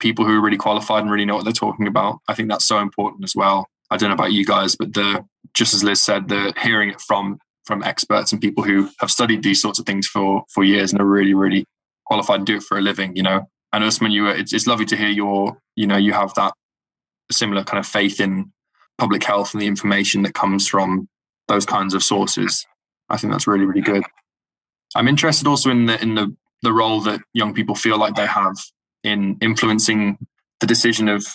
people 0.00 0.24
who 0.24 0.38
are 0.38 0.40
really 0.40 0.56
qualified 0.56 1.02
and 1.02 1.10
really 1.10 1.24
know 1.24 1.34
what 1.34 1.44
they're 1.44 1.52
talking 1.52 1.86
about. 1.86 2.18
I 2.28 2.34
think 2.34 2.48
that's 2.48 2.66
so 2.66 2.78
important 2.78 3.24
as 3.24 3.34
well. 3.34 3.66
I 3.90 3.96
don't 3.96 4.10
know 4.10 4.14
about 4.14 4.32
you 4.32 4.44
guys, 4.44 4.76
but 4.76 4.94
the 4.94 5.24
just 5.54 5.74
as 5.74 5.82
Liz 5.82 6.02
said, 6.02 6.28
the 6.28 6.52
hearing 6.60 6.90
it 6.90 7.00
from 7.00 7.38
from 7.64 7.82
experts 7.82 8.32
and 8.32 8.40
people 8.40 8.64
who 8.64 8.88
have 9.00 9.10
studied 9.10 9.42
these 9.42 9.60
sorts 9.60 9.78
of 9.78 9.86
things 9.86 10.06
for 10.06 10.44
for 10.52 10.64
years 10.64 10.92
and 10.92 11.00
are 11.00 11.06
really 11.06 11.34
really 11.34 11.64
qualified 12.06 12.40
and 12.40 12.46
do 12.46 12.56
it 12.56 12.62
for 12.62 12.78
a 12.78 12.82
living. 12.82 13.16
You 13.16 13.22
know, 13.22 13.48
and 13.72 13.84
Usman, 13.84 14.12
you 14.12 14.28
it's, 14.28 14.52
it's 14.52 14.66
lovely 14.66 14.86
to 14.86 14.96
hear 14.96 15.08
your 15.08 15.58
you 15.76 15.86
know 15.86 15.96
you 15.96 16.12
have 16.12 16.34
that 16.34 16.54
similar 17.30 17.64
kind 17.64 17.78
of 17.78 17.86
faith 17.86 18.20
in 18.20 18.52
public 18.96 19.22
health 19.22 19.52
and 19.52 19.62
the 19.62 19.66
information 19.66 20.22
that 20.22 20.34
comes 20.34 20.66
from 20.66 21.08
those 21.46 21.66
kinds 21.66 21.94
of 21.94 22.02
sources. 22.02 22.66
I 23.08 23.16
think 23.16 23.32
that's 23.32 23.46
really 23.46 23.64
really 23.64 23.80
good. 23.80 24.04
I'm 24.94 25.08
interested 25.08 25.46
also 25.46 25.70
in 25.70 25.86
the 25.86 26.00
in 26.00 26.14
the 26.14 26.34
the 26.62 26.72
role 26.72 27.00
that 27.02 27.20
young 27.34 27.54
people 27.54 27.74
feel 27.74 27.98
like 27.98 28.14
they 28.14 28.26
have 28.26 28.56
in 29.04 29.38
influencing 29.40 30.18
the 30.60 30.66
decision 30.66 31.08
of 31.08 31.26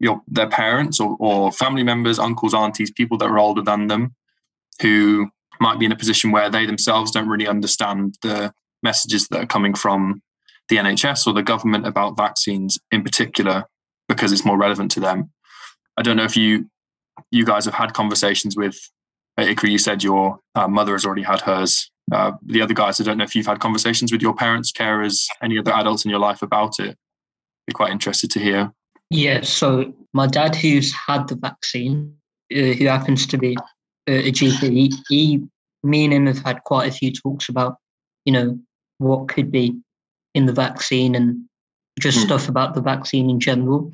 your 0.00 0.22
their 0.28 0.48
parents 0.48 1.00
or, 1.00 1.16
or 1.18 1.52
family 1.52 1.82
members, 1.82 2.18
uncles, 2.18 2.54
aunties, 2.54 2.90
people 2.90 3.18
that 3.18 3.28
are 3.28 3.38
older 3.38 3.62
than 3.62 3.88
them, 3.88 4.14
who 4.80 5.28
might 5.60 5.78
be 5.78 5.86
in 5.86 5.92
a 5.92 5.96
position 5.96 6.30
where 6.30 6.48
they 6.48 6.66
themselves 6.66 7.10
don't 7.10 7.28
really 7.28 7.48
understand 7.48 8.16
the 8.22 8.52
messages 8.82 9.26
that 9.28 9.42
are 9.42 9.46
coming 9.46 9.74
from 9.74 10.22
the 10.68 10.76
NHS 10.76 11.26
or 11.26 11.32
the 11.32 11.42
government 11.42 11.86
about 11.86 12.16
vaccines 12.16 12.78
in 12.90 13.02
particular 13.02 13.64
because 14.08 14.32
it's 14.32 14.44
more 14.44 14.58
relevant 14.58 14.90
to 14.92 15.00
them. 15.00 15.30
I 15.96 16.02
don't 16.02 16.16
know 16.16 16.24
if 16.24 16.36
you 16.36 16.70
you 17.30 17.44
guys 17.44 17.64
have 17.64 17.74
had 17.74 17.94
conversations 17.94 18.56
with 18.56 18.78
Ikra. 19.38 19.70
You 19.70 19.78
said 19.78 20.02
your 20.02 20.38
uh, 20.54 20.68
mother 20.68 20.92
has 20.92 21.04
already 21.04 21.22
had 21.22 21.40
hers. 21.40 21.90
Uh, 22.10 22.32
the 22.42 22.62
other 22.62 22.74
guys, 22.74 23.00
I 23.00 23.04
don't 23.04 23.18
know 23.18 23.24
if 23.24 23.34
you've 23.34 23.46
had 23.46 23.60
conversations 23.60 24.12
with 24.12 24.22
your 24.22 24.34
parents, 24.34 24.72
carers, 24.72 25.26
any 25.42 25.58
other 25.58 25.72
adults 25.72 26.04
in 26.04 26.10
your 26.10 26.20
life 26.20 26.42
about 26.42 26.78
it. 26.78 26.96
Be 27.66 27.72
quite 27.72 27.90
interested 27.90 28.30
to 28.30 28.38
hear. 28.38 28.72
Yeah, 29.10 29.42
so 29.42 29.92
my 30.14 30.26
dad, 30.26 30.54
who's 30.54 30.94
had 30.94 31.28
the 31.28 31.36
vaccine, 31.36 32.14
uh, 32.54 32.72
who 32.72 32.86
happens 32.86 33.26
to 33.26 33.38
be 33.38 33.56
a 34.06 34.30
GP, 34.30 34.94
he, 35.08 35.42
me 35.82 36.04
and 36.04 36.14
him 36.14 36.26
have 36.26 36.38
had 36.38 36.64
quite 36.64 36.88
a 36.88 36.92
few 36.92 37.12
talks 37.12 37.48
about, 37.48 37.76
you 38.24 38.32
know, 38.32 38.58
what 38.98 39.28
could 39.28 39.50
be 39.50 39.76
in 40.34 40.46
the 40.46 40.52
vaccine 40.52 41.14
and 41.14 41.44
just 42.00 42.18
mm. 42.18 42.22
stuff 42.22 42.48
about 42.48 42.74
the 42.74 42.80
vaccine 42.80 43.28
in 43.30 43.40
general. 43.40 43.92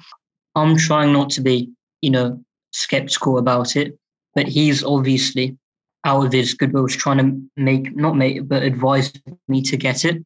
I'm 0.55 0.77
trying 0.77 1.13
not 1.13 1.31
to 1.31 1.41
be, 1.41 1.71
you 2.03 2.11
know, 2.11 2.43
skeptical 2.73 3.39
about 3.39 3.77
it, 3.77 3.99
but 4.35 4.47
he's 4.47 4.85
obviously 4.85 5.57
out 6.05 6.27
of 6.27 6.33
his 6.33 6.55
goodwill 6.55 6.89
trying 6.89 7.19
to 7.19 7.61
make, 7.61 7.97
not 7.97 8.17
make, 8.17 8.47
but 8.47 8.63
advise 8.63 9.13
me 9.49 9.63
to 9.63 9.77
get 9.77 10.05
it. 10.05 10.25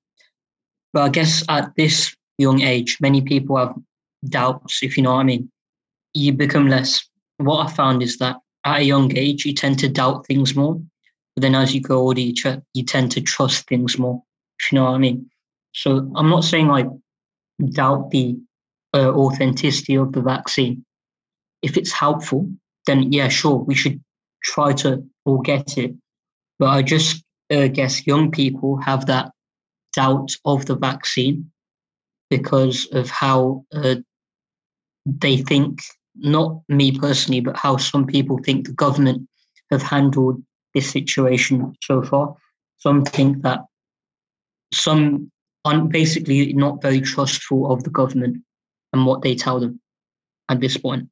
But 0.93 1.03
I 1.03 1.09
guess 1.11 1.45
at 1.49 1.75
this 1.77 2.15
young 2.39 2.63
age, 2.63 2.99
many 3.01 3.23
people 3.23 3.57
have 3.57 3.75
doubts, 4.29 4.83
if 4.83 4.97
you 4.97 5.03
know 5.03 5.15
what 5.15 5.21
I 5.21 5.25
mean. 5.25 5.51
You 6.15 6.33
become 6.33 6.69
less. 6.69 7.07
What 7.37 7.67
I 7.67 7.71
found 7.71 8.03
is 8.03 8.19
that 8.19 8.37
at 8.65 8.81
a 8.81 8.83
young 8.83 9.17
age, 9.17 9.45
you 9.45 9.55
tend 9.55 9.79
to 9.81 9.89
doubt 9.89 10.27
things 10.27 10.57
more. 10.57 10.81
But 11.37 11.43
then 11.43 11.55
as 11.55 11.75
you 11.75 11.81
grow 11.81 11.99
older, 11.99 12.21
you, 12.21 12.35
tr- 12.35 12.63
you 12.75 12.83
tend 12.83 13.13
to 13.13 13.21
trust 13.21 13.69
things 13.69 13.99
more, 13.99 14.23
if 14.59 14.73
you 14.73 14.77
know 14.77 14.87
what 14.87 14.95
I 14.95 14.99
mean. 14.99 15.31
So 15.73 16.11
I'm 16.17 16.31
not 16.31 16.45
saying 16.45 16.71
I 16.71 16.87
doubt 17.73 18.11
the 18.11 18.39
uh, 18.95 19.11
authenticity 19.11 19.97
of 19.97 20.13
the 20.13 20.23
vaccine. 20.23 20.85
If 21.63 21.77
it's 21.77 21.93
helpful, 21.93 22.51
then 22.87 23.13
yeah, 23.13 23.29
sure, 23.29 23.57
we 23.57 23.75
should 23.75 24.03
try 24.43 24.73
to 24.73 25.05
all 25.25 25.39
get 25.39 25.77
it. 25.77 25.95
But 26.59 26.69
I 26.69 26.83
just 26.83 27.23
uh, 27.51 27.69
guess 27.69 28.07
young 28.07 28.31
people 28.31 28.77
have 28.79 29.07
that 29.07 29.33
doubt 29.95 30.31
of 30.45 30.67
the 30.67 30.77
vaccine 30.77 31.51
because 32.31 32.87
of 32.93 33.11
how 33.11 33.65
uh, 33.73 33.97
they 35.07 35.39
think, 35.39 35.81
not 36.17 36.61
me 36.69 36.99
personally, 36.99 37.41
but 37.41 37.57
how 37.57 37.77
some 37.77 38.07
people 38.07 38.39
think 38.39 38.67
the 38.67 38.73
government 38.73 39.29
have 39.71 39.83
handled 39.83 40.43
this 40.75 40.91
situation 40.91 41.75
so 41.83 42.03
far. 42.03 42.35
Some 42.79 43.05
think 43.05 43.43
that 43.43 43.61
some 44.73 45.31
are 45.75 45.81
basically 45.85 46.53
not 46.53 46.83
very 46.83 47.01
trustful 47.01 47.71
of 47.73 47.85
the 47.85 47.91
government 47.91 48.39
and 48.93 49.07
what 49.07 49.23
they 49.23 49.35
tell 49.35 49.61
them 49.61 49.81
at 50.49 50.61
this 50.61 50.77
point. 50.77 51.09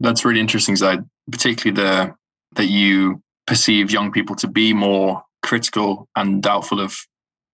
That's 0.00 0.24
really 0.24 0.40
interesting, 0.40 0.76
Zaid. 0.76 1.00
Particularly 1.30 1.82
the 1.82 2.14
that 2.56 2.66
you 2.66 3.22
perceive 3.46 3.90
young 3.90 4.12
people 4.12 4.36
to 4.36 4.46
be 4.46 4.72
more 4.72 5.22
critical 5.42 6.08
and 6.16 6.42
doubtful 6.42 6.80
of 6.80 6.96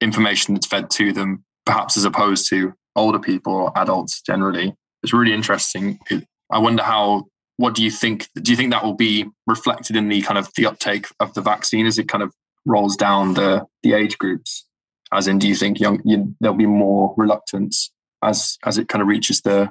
information 0.01 0.55
that's 0.55 0.67
fed 0.67 0.91
to 0.91 1.13
them, 1.13 1.45
perhaps 1.65 1.97
as 1.97 2.05
opposed 2.05 2.49
to 2.49 2.75
older 2.97 3.19
people 3.19 3.53
or 3.53 3.79
adults 3.79 4.21
generally. 4.23 4.75
It's 5.03 5.13
really 5.13 5.33
interesting. 5.33 5.99
I 6.51 6.59
wonder 6.59 6.83
how. 6.83 7.27
What 7.59 7.75
do 7.75 7.83
you 7.83 7.91
think? 7.91 8.29
Do 8.41 8.53
you 8.53 8.57
think 8.57 8.71
that 8.71 8.85
will 8.85 8.95
be 8.95 9.27
reflected 9.49 9.97
in 9.97 10.09
the 10.09 10.23
kind 10.23 10.39
of 10.39 10.49
the 10.57 10.67
uptake 10.67 11.09
of 11.19 11.35
the 11.35 11.41
vaccine 11.41 11.87
as 11.87 11.99
it 11.99 12.09
kind 12.09 12.23
of 12.23 12.33
rolls 12.65 12.97
down 12.97 13.35
the 13.35 13.65
the 13.83 13.95
age 13.95 14.17
groups? 14.17 14.65
As 15.13 15.27
in, 15.27 15.39
do 15.39 15.49
you 15.49 15.55
think 15.55 15.81
young 15.81 16.01
you, 16.05 16.35
there'll 16.41 16.57
be 16.57 16.67
more 16.67 17.15
reluctance 17.17 17.91
as 18.23 18.59
as 18.65 18.79
it 18.79 18.89
kind 18.89 19.03
of 19.03 19.09
reaches 19.09 19.41
the 19.43 19.71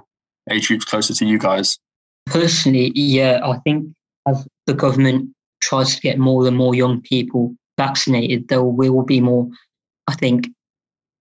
age 0.49 0.67
groups 0.67 0.85
closer 0.85 1.13
to 1.13 1.25
you 1.25 1.37
guys? 1.37 1.77
Personally, 2.25 2.91
yeah, 2.95 3.39
I 3.43 3.57
think 3.59 3.93
as 4.27 4.47
the 4.65 4.73
government 4.73 5.29
tries 5.61 5.95
to 5.95 6.01
get 6.01 6.19
more 6.19 6.47
and 6.47 6.57
more 6.57 6.75
young 6.75 7.01
people 7.01 7.55
vaccinated, 7.77 8.47
there 8.47 8.63
will 8.63 9.03
be 9.03 9.21
more, 9.21 9.47
I 10.07 10.15
think, 10.15 10.47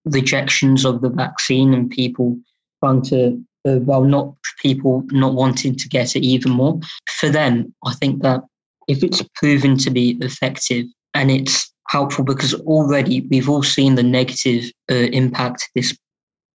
rejections 0.04 0.84
of 0.84 1.02
the 1.02 1.10
vaccine 1.10 1.74
and 1.74 1.90
people 1.90 2.38
trying 2.82 3.02
to, 3.02 3.42
uh, 3.68 3.78
well, 3.80 4.04
not 4.04 4.34
people 4.62 5.04
not 5.10 5.34
wanting 5.34 5.76
to 5.76 5.88
get 5.88 6.16
it 6.16 6.24
even 6.24 6.52
more. 6.52 6.80
For 7.18 7.28
them, 7.28 7.74
I 7.84 7.94
think 7.94 8.22
that 8.22 8.42
if 8.88 9.02
it's 9.02 9.22
proven 9.34 9.76
to 9.78 9.90
be 9.90 10.16
effective 10.20 10.86
and 11.14 11.30
it's 11.30 11.72
helpful 11.88 12.24
because 12.24 12.54
already 12.54 13.22
we've 13.22 13.48
all 13.48 13.62
seen 13.62 13.94
the 13.94 14.02
negative 14.02 14.70
uh, 14.90 14.94
impact 14.94 15.68
this 15.74 15.96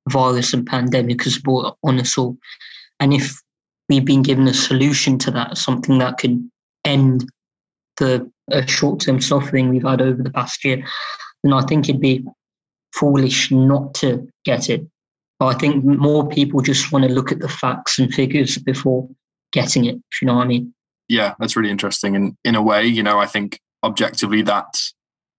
virus 0.09 0.53
and 0.53 0.65
pandemic 0.65 1.23
has 1.23 1.37
brought 1.37 1.77
on 1.83 1.99
us 1.99 2.17
all. 2.17 2.37
And 2.99 3.13
if 3.13 3.39
we've 3.89 4.05
been 4.05 4.23
given 4.23 4.47
a 4.47 4.53
solution 4.53 5.17
to 5.19 5.31
that, 5.31 5.57
something 5.57 5.97
that 5.99 6.17
can 6.17 6.51
end 6.85 7.29
the 7.97 8.29
uh, 8.51 8.65
short-term 8.65 9.21
suffering 9.21 9.69
we've 9.69 9.83
had 9.83 10.01
over 10.01 10.21
the 10.21 10.31
past 10.31 10.63
year, 10.63 10.83
then 11.43 11.53
I 11.53 11.61
think 11.61 11.87
it'd 11.87 12.01
be 12.01 12.25
foolish 12.93 13.51
not 13.51 13.93
to 13.95 14.27
get 14.45 14.69
it. 14.69 14.85
But 15.39 15.55
I 15.55 15.57
think 15.57 15.83
more 15.83 16.27
people 16.27 16.61
just 16.61 16.91
want 16.91 17.05
to 17.05 17.11
look 17.11 17.31
at 17.31 17.39
the 17.39 17.49
facts 17.49 17.97
and 17.97 18.13
figures 18.13 18.57
before 18.57 19.09
getting 19.51 19.85
it, 19.85 19.95
if 19.95 20.21
you 20.21 20.27
know 20.27 20.35
what 20.35 20.43
I 20.43 20.47
mean. 20.47 20.73
Yeah, 21.07 21.33
that's 21.39 21.55
really 21.55 21.71
interesting. 21.71 22.15
And 22.15 22.35
in 22.45 22.55
a 22.55 22.61
way, 22.61 22.85
you 22.85 23.03
know, 23.03 23.19
I 23.19 23.25
think 23.25 23.59
objectively 23.83 24.41
that 24.43 24.79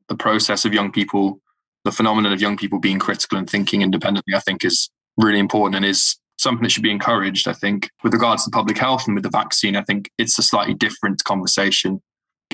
the 0.08 0.16
process 0.16 0.64
of 0.64 0.74
young 0.74 0.92
people, 0.92 1.40
the 1.84 1.92
phenomenon 1.92 2.32
of 2.32 2.40
young 2.40 2.56
people 2.56 2.78
being 2.78 2.98
critical 2.98 3.38
and 3.38 3.48
thinking 3.48 3.82
independently, 3.82 4.34
I 4.34 4.40
think 4.40 4.64
is 4.64 4.90
really 5.16 5.38
important 5.38 5.76
and 5.76 5.84
is 5.84 6.16
something 6.38 6.62
that 6.62 6.70
should 6.70 6.82
be 6.82 6.90
encouraged. 6.90 7.46
I 7.46 7.52
think 7.52 7.90
with 8.02 8.12
regards 8.12 8.44
to 8.44 8.50
public 8.50 8.78
health 8.78 9.06
and 9.06 9.14
with 9.14 9.24
the 9.24 9.30
vaccine, 9.30 9.76
I 9.76 9.82
think 9.82 10.10
it's 10.18 10.38
a 10.38 10.42
slightly 10.42 10.74
different 10.74 11.22
conversation, 11.24 12.02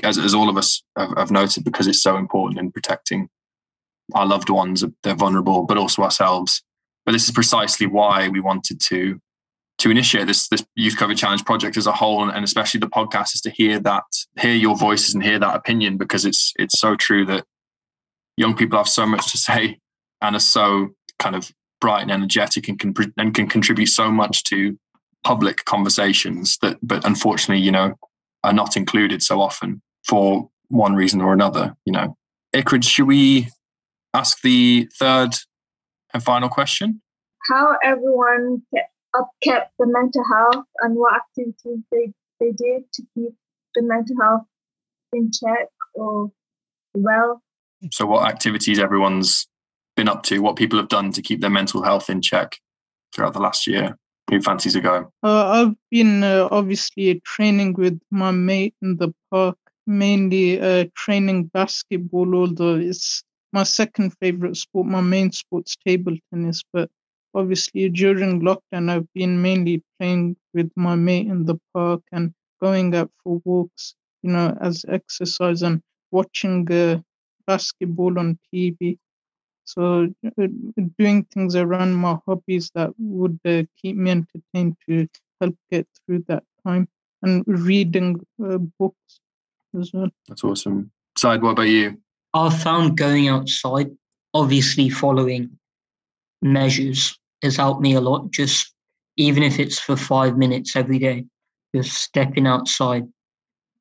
as, 0.03 0.17
as 0.17 0.33
all 0.33 0.49
of 0.49 0.57
us 0.57 0.83
have, 0.97 1.13
have 1.17 1.31
noted, 1.31 1.63
because 1.63 1.87
it's 1.87 2.01
so 2.01 2.17
important 2.17 2.59
in 2.59 2.71
protecting 2.71 3.29
our 4.13 4.25
loved 4.25 4.49
ones. 4.49 4.83
They're 5.03 5.15
vulnerable, 5.15 5.63
but 5.63 5.77
also 5.77 6.03
ourselves. 6.03 6.63
But 7.05 7.13
this 7.13 7.25
is 7.25 7.31
precisely 7.31 7.87
why 7.87 8.27
we 8.27 8.39
wanted 8.39 8.79
to 8.87 9.19
to 9.79 9.89
initiate 9.89 10.27
this 10.27 10.47
this 10.49 10.63
youth 10.75 10.95
COVID 10.97 11.17
challenge 11.17 11.45
project 11.45 11.77
as 11.77 11.87
a 11.87 11.91
whole, 11.91 12.29
and 12.29 12.43
especially 12.43 12.79
the 12.79 12.87
podcast, 12.87 13.33
is 13.35 13.41
to 13.41 13.49
hear 13.49 13.79
that, 13.79 14.03
hear 14.39 14.53
your 14.53 14.75
voices 14.75 15.13
and 15.13 15.23
hear 15.23 15.39
that 15.39 15.55
opinion, 15.55 15.97
because 15.97 16.25
it's 16.25 16.53
it's 16.57 16.79
so 16.79 16.95
true 16.95 17.25
that 17.25 17.45
young 18.37 18.55
people 18.55 18.77
have 18.77 18.87
so 18.87 19.05
much 19.05 19.31
to 19.31 19.37
say 19.37 19.79
and 20.21 20.35
are 20.35 20.39
so 20.39 20.89
kind 21.17 21.35
of 21.35 21.51
bright 21.81 22.01
and 22.01 22.11
energetic 22.11 22.67
and 22.67 22.79
can 22.79 22.93
and 23.17 23.33
can 23.33 23.47
contribute 23.47 23.87
so 23.87 24.11
much 24.11 24.43
to 24.43 24.77
public 25.23 25.65
conversations 25.65 26.57
that 26.61 26.77
but 26.81 27.03
unfortunately 27.05 27.61
you 27.61 27.71
know 27.71 27.93
are 28.45 28.53
not 28.53 28.77
included 28.77 29.21
so 29.21 29.41
often 29.41 29.81
for 30.05 30.49
one 30.69 30.95
reason 30.95 31.21
or 31.21 31.33
another 31.33 31.75
you 31.85 31.93
know. 31.93 32.15
Ikra, 32.55 32.83
should 32.83 33.05
we 33.05 33.47
ask 34.13 34.41
the 34.41 34.89
third 34.97 35.35
and 36.13 36.23
final 36.23 36.49
question? 36.49 37.01
How 37.47 37.77
everyone 37.83 38.63
kept, 39.13 39.21
up 39.21 39.29
kept 39.43 39.73
the 39.79 39.87
mental 39.87 40.23
health 40.31 40.65
and 40.79 40.95
what 40.95 41.15
activities 41.15 41.83
they, 41.91 42.13
they 42.39 42.51
did 42.51 42.91
to 42.93 43.03
keep 43.13 43.33
the 43.75 43.81
mental 43.81 44.15
health 44.21 44.45
in 45.13 45.31
check 45.31 45.69
or 45.95 46.31
well 46.93 47.41
so 47.91 48.05
what 48.05 48.27
activities 48.27 48.79
everyone's 48.79 49.47
been 49.95 50.09
up 50.09 50.23
to, 50.23 50.39
what 50.39 50.55
people 50.55 50.79
have 50.79 50.89
done 50.89 51.11
to 51.13 51.21
keep 51.21 51.41
their 51.41 51.49
mental 51.49 51.83
health 51.83 52.09
in 52.09 52.21
check 52.21 52.57
throughout 53.13 53.33
the 53.33 53.39
last 53.39 53.67
year? 53.67 53.97
Who 54.29 54.41
fancies 54.41 54.75
a 54.75 54.81
go? 54.81 55.11
Uh, 55.23 55.45
I've 55.47 55.75
been 55.89 56.23
uh, 56.23 56.47
obviously 56.51 57.19
training 57.25 57.73
with 57.73 57.99
my 58.11 58.31
mate 58.31 58.75
in 58.81 58.97
the 58.97 59.13
park, 59.31 59.57
mainly 59.87 60.59
uh, 60.61 60.85
training 60.95 61.45
basketball, 61.45 62.35
although 62.35 62.75
it's 62.75 63.23
my 63.53 63.63
second 63.63 64.13
favorite 64.19 64.55
sport. 64.55 64.85
My 64.85 65.01
main 65.01 65.31
sport's 65.31 65.75
table 65.85 66.15
tennis, 66.31 66.63
but 66.71 66.91
obviously 67.33 67.89
during 67.89 68.41
lockdown, 68.41 68.89
I've 68.89 69.11
been 69.13 69.41
mainly 69.41 69.83
playing 69.97 70.35
with 70.53 70.71
my 70.75 70.95
mate 70.95 71.27
in 71.27 71.45
the 71.45 71.59
park 71.73 72.01
and 72.11 72.33
going 72.61 72.95
out 72.95 73.11
for 73.23 73.41
walks, 73.45 73.95
you 74.23 74.31
know, 74.31 74.57
as 74.61 74.85
exercise 74.89 75.61
and 75.61 75.81
watching 76.11 76.71
uh, 76.71 76.99
basketball 77.45 78.19
on 78.19 78.37
TV. 78.53 78.97
So 79.65 80.07
uh, 80.25 80.47
doing 80.97 81.25
things 81.25 81.55
around 81.55 81.93
my 81.93 82.17
hobbies 82.25 82.71
that 82.73 82.91
would 82.97 83.39
uh, 83.45 83.63
keep 83.79 83.95
me 83.95 84.11
entertained 84.11 84.77
to 84.87 85.07
help 85.39 85.55
get 85.71 85.87
through 86.05 86.25
that 86.27 86.43
time 86.65 86.87
and 87.21 87.43
reading 87.45 88.19
uh, 88.43 88.57
books 88.57 89.19
as 89.79 89.91
well. 89.93 90.09
That's 90.27 90.43
awesome. 90.43 90.91
Zaid, 91.17 91.41
what 91.41 91.51
about 91.51 91.63
you? 91.63 91.97
I've 92.33 92.59
found 92.61 92.97
going 92.97 93.27
outside, 93.27 93.91
obviously 94.33 94.89
following 94.89 95.57
measures, 96.41 97.18
has 97.41 97.57
helped 97.57 97.81
me 97.81 97.93
a 97.93 98.01
lot. 98.01 98.31
Just 98.31 98.73
even 99.17 99.43
if 99.43 99.59
it's 99.59 99.79
for 99.79 99.95
five 99.95 100.37
minutes 100.37 100.75
every 100.75 100.99
day, 100.99 101.25
just 101.75 101.93
stepping 101.93 102.47
outside 102.47 103.03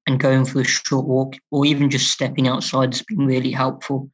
and 0.06 0.20
going 0.20 0.44
for 0.44 0.60
a 0.60 0.64
short 0.64 1.06
walk, 1.06 1.34
or 1.50 1.66
even 1.66 1.90
just 1.90 2.10
stepping 2.10 2.48
outside 2.48 2.92
has 2.92 3.02
been 3.02 3.26
really 3.26 3.52
helpful 3.52 4.10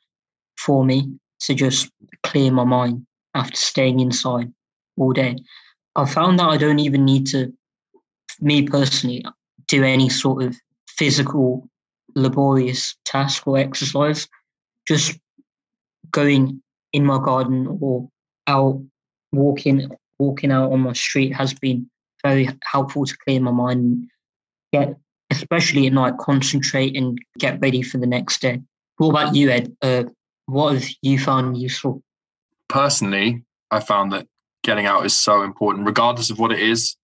for 0.59 0.85
me 0.85 1.13
to 1.41 1.55
just 1.55 1.91
clear 2.23 2.51
my 2.51 2.65
mind 2.65 3.07
after 3.35 3.57
staying 3.57 4.01
inside 4.01 4.53
all 4.97 5.13
day. 5.13 5.37
I 5.97 6.05
found 6.05 6.39
that 6.39 6.49
I 6.49 6.57
don't 6.57 6.81
even 6.81 7.05
need 7.05 7.27
to, 7.29 7.53
me 8.41 8.67
personally, 8.67 9.25
do 9.69 9.85
any 9.85 10.09
sort 10.09 10.43
of 10.43 10.57
physical 10.89 11.69
laborious 12.15 12.97
task 13.05 13.47
or 13.47 13.59
exercise. 13.59 14.29
Just 14.87 15.19
going 16.11 16.63
in 16.93 17.05
my 17.05 17.19
garden 17.19 17.79
or 17.81 18.09
out 18.47 18.83
walking 19.35 19.91
walking 20.19 20.53
out 20.53 20.73
on 20.73 20.81
my 20.81 20.93
street 20.93 21.31
has 21.35 21.53
been 21.55 21.89
very 22.23 22.49
helpful 22.63 23.05
to 23.05 23.17
clear 23.25 23.41
my 23.41 23.51
mind 23.51 24.07
get 24.73 24.97
especially 25.31 25.87
at 25.87 25.93
night 25.93 26.17
concentrate 26.19 26.97
and 26.97 27.19
get 27.39 27.61
ready 27.61 27.83
for 27.83 27.99
the 27.99 28.07
next 28.07 28.41
day 28.41 28.61
what 28.99 29.11
about 29.11 29.35
you 29.35 29.51
ed 29.51 29.75
uh, 29.83 30.05
what 30.47 30.75
have 30.75 30.89
you 31.03 31.19
found 31.19 31.57
useful 31.57 32.03
personally 32.69 33.43
i 33.71 33.81
found 33.81 34.13
that 34.13 34.27
getting 34.63 34.87
out 34.87 35.05
is 35.05 35.17
so 35.17 35.43
important 35.43 35.87
regardless 35.87 36.31
of 36.31 36.39
what 36.39 36.53
it 36.53 36.61
is 36.61 36.97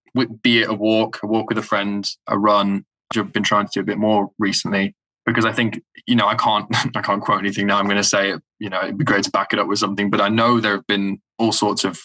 be 0.42 0.62
it 0.62 0.68
a 0.68 0.74
walk 0.74 1.20
a 1.22 1.26
walk 1.26 1.48
with 1.48 1.58
a 1.58 1.62
friend 1.62 2.16
a 2.28 2.38
run 2.38 2.84
i've 3.16 3.32
been 3.32 3.42
trying 3.42 3.66
to 3.66 3.72
do 3.74 3.80
a 3.80 3.84
bit 3.84 3.98
more 3.98 4.30
recently 4.38 4.94
because 5.26 5.44
I 5.44 5.52
think 5.52 5.82
you 6.06 6.14
know 6.14 6.26
I 6.26 6.34
can't 6.34 6.66
I 6.96 7.00
can't 7.00 7.22
quote 7.22 7.40
anything 7.40 7.66
now. 7.66 7.78
I'm 7.78 7.86
going 7.86 7.96
to 7.96 8.04
say 8.04 8.30
it. 8.30 8.42
You 8.58 8.70
know, 8.70 8.82
it'd 8.82 8.98
be 8.98 9.04
great 9.04 9.24
to 9.24 9.30
back 9.30 9.52
it 9.52 9.58
up 9.58 9.68
with 9.68 9.78
something, 9.78 10.10
but 10.10 10.20
I 10.20 10.28
know 10.28 10.60
there 10.60 10.72
have 10.72 10.86
been 10.86 11.20
all 11.40 11.52
sorts 11.52 11.84
of, 11.84 12.00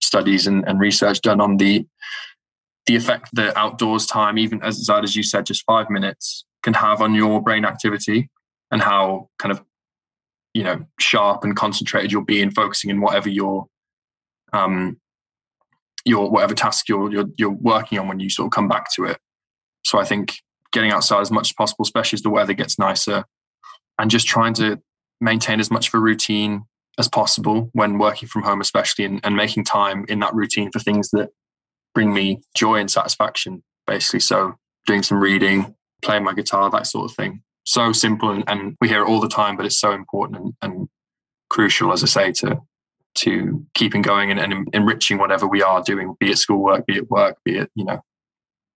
studies 0.00 0.46
and, 0.46 0.66
and, 0.66 0.80
research 0.80 1.20
done 1.20 1.40
on 1.40 1.58
the 1.58 1.86
the 2.86 2.96
effect 2.96 3.28
that 3.34 3.54
outdoors 3.56 4.06
time, 4.06 4.38
even 4.38 4.62
as 4.62 4.88
as 4.88 5.14
you 5.14 5.22
said, 5.22 5.44
just 5.44 5.62
five 5.66 5.90
minutes 5.90 6.46
can 6.62 6.72
have 6.72 7.02
on 7.02 7.14
your 7.14 7.42
brain 7.42 7.66
activity 7.66 8.30
and 8.70 8.80
how 8.82 9.28
kind 9.38 9.52
of 9.52 9.62
you 10.54 10.64
know 10.64 10.84
sharp 10.98 11.44
and 11.44 11.54
concentrated 11.54 12.10
you'll 12.10 12.24
be 12.24 12.40
in 12.40 12.50
focusing 12.50 12.88
in 12.90 13.00
whatever 13.00 13.28
your 13.28 13.66
um 14.54 14.96
your 16.06 16.30
whatever 16.30 16.54
task 16.54 16.88
you're, 16.88 17.12
you're 17.12 17.28
you're 17.36 17.50
working 17.50 17.98
on 17.98 18.08
when 18.08 18.20
you 18.20 18.30
sort 18.30 18.46
of 18.46 18.52
come 18.52 18.68
back 18.68 18.86
to 18.94 19.04
it. 19.04 19.18
So 19.84 19.98
I 19.98 20.04
think 20.04 20.36
getting 20.72 20.90
outside 20.90 21.20
as 21.20 21.30
much 21.30 21.50
as 21.50 21.52
possible, 21.52 21.82
especially 21.82 22.16
as 22.16 22.22
the 22.22 22.30
weather 22.30 22.54
gets 22.54 22.78
nicer, 22.78 23.24
and 23.98 24.10
just 24.10 24.26
trying 24.26 24.54
to 24.54 24.80
maintain 25.20 25.60
as 25.60 25.70
much 25.70 25.88
of 25.88 25.94
a 25.94 26.00
routine 26.00 26.64
as 26.98 27.08
possible 27.08 27.70
when 27.72 27.98
working 27.98 28.28
from 28.28 28.42
home, 28.42 28.60
especially, 28.60 29.04
and, 29.04 29.20
and 29.22 29.36
making 29.36 29.64
time 29.64 30.04
in 30.08 30.18
that 30.20 30.34
routine 30.34 30.70
for 30.70 30.80
things 30.80 31.10
that 31.10 31.30
bring 31.94 32.12
me 32.12 32.40
joy 32.54 32.76
and 32.76 32.90
satisfaction, 32.90 33.62
basically. 33.86 34.20
So, 34.20 34.54
doing 34.86 35.02
some 35.02 35.20
reading, 35.20 35.74
playing 36.02 36.24
my 36.24 36.34
guitar, 36.34 36.70
that 36.70 36.86
sort 36.86 37.10
of 37.10 37.16
thing. 37.16 37.42
So 37.64 37.92
simple, 37.92 38.30
and, 38.30 38.44
and 38.48 38.76
we 38.80 38.88
hear 38.88 39.02
it 39.02 39.08
all 39.08 39.20
the 39.20 39.28
time, 39.28 39.56
but 39.56 39.66
it's 39.66 39.80
so 39.80 39.92
important 39.92 40.40
and, 40.40 40.54
and 40.62 40.88
crucial, 41.50 41.92
as 41.92 42.02
I 42.02 42.06
say, 42.06 42.32
to 42.32 42.60
to 43.14 43.66
keeping 43.74 44.00
going 44.00 44.30
and, 44.30 44.38
and 44.38 44.68
enriching 44.72 45.18
whatever 45.18 45.48
we 45.48 45.60
are 45.60 45.82
doing, 45.82 46.14
be 46.20 46.30
it 46.30 46.38
schoolwork, 46.38 46.86
be 46.86 46.96
it 46.96 47.10
work, 47.10 47.36
be 47.44 47.58
it 47.58 47.70
you 47.74 47.84
know 47.84 48.00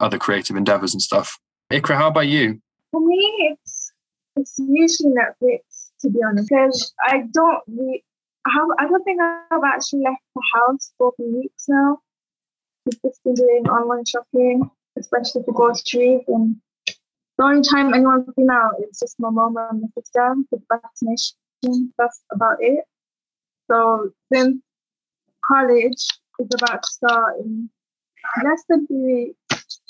other 0.00 0.18
creative 0.18 0.56
endeavors 0.56 0.94
and 0.94 1.02
stuff. 1.02 1.38
Ikra, 1.72 1.96
how 1.96 2.08
about 2.08 2.28
you? 2.28 2.60
For 2.90 3.00
me, 3.00 3.56
it's 3.64 3.92
it's 4.36 4.58
usually 4.58 5.14
Netflix 5.14 5.60
to 6.02 6.10
be 6.10 6.20
honest, 6.22 6.48
because 6.48 6.94
I 7.02 7.24
don't 7.32 7.62
really, 7.66 8.04
I, 8.44 8.50
have, 8.54 8.68
I 8.78 8.88
don't 8.88 9.04
think 9.04 9.20
I've 9.20 9.64
actually 9.64 10.02
left 10.02 10.22
the 10.34 10.42
house 10.54 10.92
for 10.98 11.12
weeks 11.18 11.64
now. 11.68 11.98
I've 12.86 13.00
just 13.02 13.22
been 13.22 13.34
doing 13.34 13.68
online 13.68 14.04
shopping, 14.04 14.68
especially 14.98 15.42
for 15.44 15.52
groceries, 15.52 16.22
and 16.26 16.56
the 17.38 17.44
only 17.44 17.62
time 17.62 17.94
anyone's 17.94 18.28
been 18.36 18.50
out 18.50 18.74
is 18.80 18.98
just 18.98 19.20
my 19.20 19.30
mom 19.30 19.56
and 19.56 19.82
my 19.82 19.88
sister 19.96 20.34
with 20.50 20.62
vaccination. 20.68 21.92
That's 21.96 22.22
about 22.32 22.56
it. 22.60 22.84
So 23.70 24.10
since 24.32 24.60
college 25.46 26.04
is 26.40 26.48
about 26.54 26.82
to 26.82 26.90
start 26.90 27.38
in 27.40 27.70
less 28.44 28.64
than 28.68 28.86
three 28.88 29.34
weeks, 29.50 29.80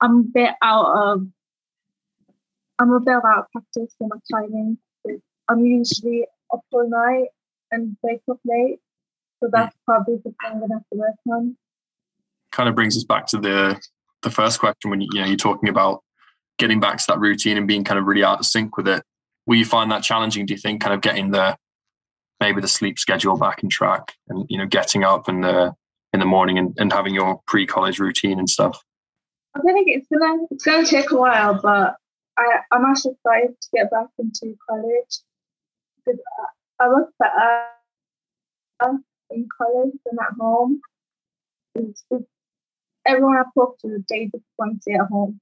I'm 0.00 0.18
a 0.18 0.22
bit 0.22 0.54
out 0.62 0.86
of 0.86 1.26
I'm 2.78 2.92
a 2.92 3.00
bit 3.00 3.14
out 3.14 3.38
of 3.38 3.50
practice 3.52 3.94
for 3.96 4.08
my 4.08 4.16
timing. 4.30 4.76
I'm 5.48 5.64
usually 5.64 6.26
up 6.52 6.60
all 6.72 6.88
night 6.88 7.28
and 7.74 7.96
wake 8.02 8.22
up 8.30 8.38
late. 8.44 8.78
So 9.42 9.50
that's 9.52 9.74
mm. 9.74 9.78
probably 9.86 10.16
the 10.16 10.22
thing 10.22 10.34
I'm 10.44 10.60
gonna 10.60 10.74
have 10.74 10.88
to 10.92 10.98
work 10.98 11.14
on. 11.28 11.56
Kind 12.52 12.68
of 12.68 12.74
brings 12.74 12.96
us 12.96 13.04
back 13.04 13.26
to 13.28 13.38
the 13.38 13.80
the 14.22 14.30
first 14.30 14.58
question 14.58 14.90
when 14.90 15.00
you, 15.00 15.08
you 15.12 15.20
know 15.20 15.26
you're 15.26 15.36
talking 15.36 15.68
about 15.68 16.02
getting 16.58 16.80
back 16.80 16.98
to 16.98 17.04
that 17.08 17.18
routine 17.18 17.56
and 17.56 17.66
being 17.66 17.84
kind 17.84 17.98
of 17.98 18.06
really 18.06 18.24
out 18.24 18.40
of 18.40 18.46
sync 18.46 18.76
with 18.76 18.88
it. 18.88 19.02
Will 19.46 19.56
you 19.56 19.64
find 19.64 19.90
that 19.90 20.02
challenging? 20.02 20.46
Do 20.46 20.54
you 20.54 20.58
think 20.58 20.80
kind 20.80 20.94
of 20.94 21.00
getting 21.00 21.30
the 21.30 21.56
maybe 22.40 22.60
the 22.60 22.68
sleep 22.68 22.98
schedule 22.98 23.36
back 23.36 23.62
in 23.62 23.68
track 23.68 24.12
and 24.28 24.46
you 24.48 24.58
know 24.58 24.66
getting 24.66 25.04
up 25.04 25.28
in 25.28 25.40
the 25.40 25.74
in 26.12 26.20
the 26.20 26.26
morning 26.26 26.58
and, 26.58 26.74
and 26.78 26.92
having 26.92 27.14
your 27.14 27.40
pre-college 27.46 27.98
routine 27.98 28.38
and 28.38 28.48
stuff? 28.48 28.82
I 29.54 29.60
think 29.60 29.88
it's 29.88 30.08
gonna 30.08 30.44
it's 30.50 30.64
gonna 30.64 30.86
take 30.86 31.10
a 31.10 31.16
while, 31.16 31.60
but 31.60 31.96
I 32.38 32.60
I'm 32.70 32.84
actually 32.84 33.12
excited 33.12 33.60
to 33.60 33.68
get 33.74 33.90
back 33.90 34.06
into 34.18 34.56
college 34.68 35.20
because 36.04 36.20
uh, 36.40 36.46
I 36.80 36.88
look 36.88 37.10
better 37.18 37.66
uh, 38.84 38.96
in 39.30 39.48
college 39.56 39.92
than 40.04 40.18
at 40.20 40.34
home. 40.38 40.80
It's, 41.74 42.04
it's, 42.10 42.24
everyone 43.06 43.36
I 43.36 43.44
talk 43.54 43.78
to, 43.80 44.04
they 44.08 44.30
stay 44.80 44.94
at 44.94 45.06
home, 45.06 45.40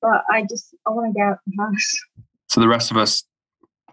but 0.00 0.22
I 0.30 0.42
just 0.48 0.74
I 0.86 0.90
want 0.90 1.12
to 1.12 1.18
get 1.18 1.26
out 1.26 1.32
of 1.32 1.38
the 1.46 1.62
house. 1.62 1.96
So 2.48 2.60
the 2.60 2.68
rest 2.68 2.90
of 2.90 2.96
us, 2.96 3.24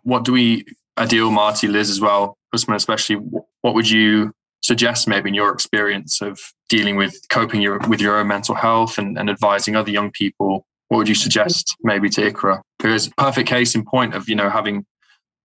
what 0.04 0.24
do 0.24 0.34
we? 0.34 0.66
Adil, 0.98 1.32
Marty, 1.32 1.68
Liz, 1.68 1.92
as 1.92 2.02
well, 2.02 2.38
Usman, 2.54 2.76
especially. 2.76 3.18
What 3.62 3.76
would 3.76 3.90
you 3.90 4.34
suggest 4.62 5.08
maybe 5.08 5.30
in 5.30 5.36
your 5.36 5.54
experience 5.54 6.22
of 6.22 6.40
dealing 6.70 6.96
with 6.96 7.16
coping 7.30 7.62
your, 7.62 7.80
with 7.88 8.02
your 8.02 8.18
own 8.18 8.28
mental 8.28 8.56
health 8.56 8.98
and, 8.98 9.18
and 9.18 9.30
advising 9.30 9.76
other 9.76 9.92
young 9.92 10.12
people 10.12 10.66
what 10.88 10.98
would 10.98 11.10
you 11.10 11.16
suggest 11.16 11.76
maybe 11.84 12.10
to 12.10 12.22
ikra 12.22 12.62
because 12.80 13.08
perfect 13.18 13.48
case 13.48 13.76
in 13.76 13.86
point 13.86 14.14
of 14.16 14.28
you 14.28 14.36
know 14.36 14.50
having 14.50 14.86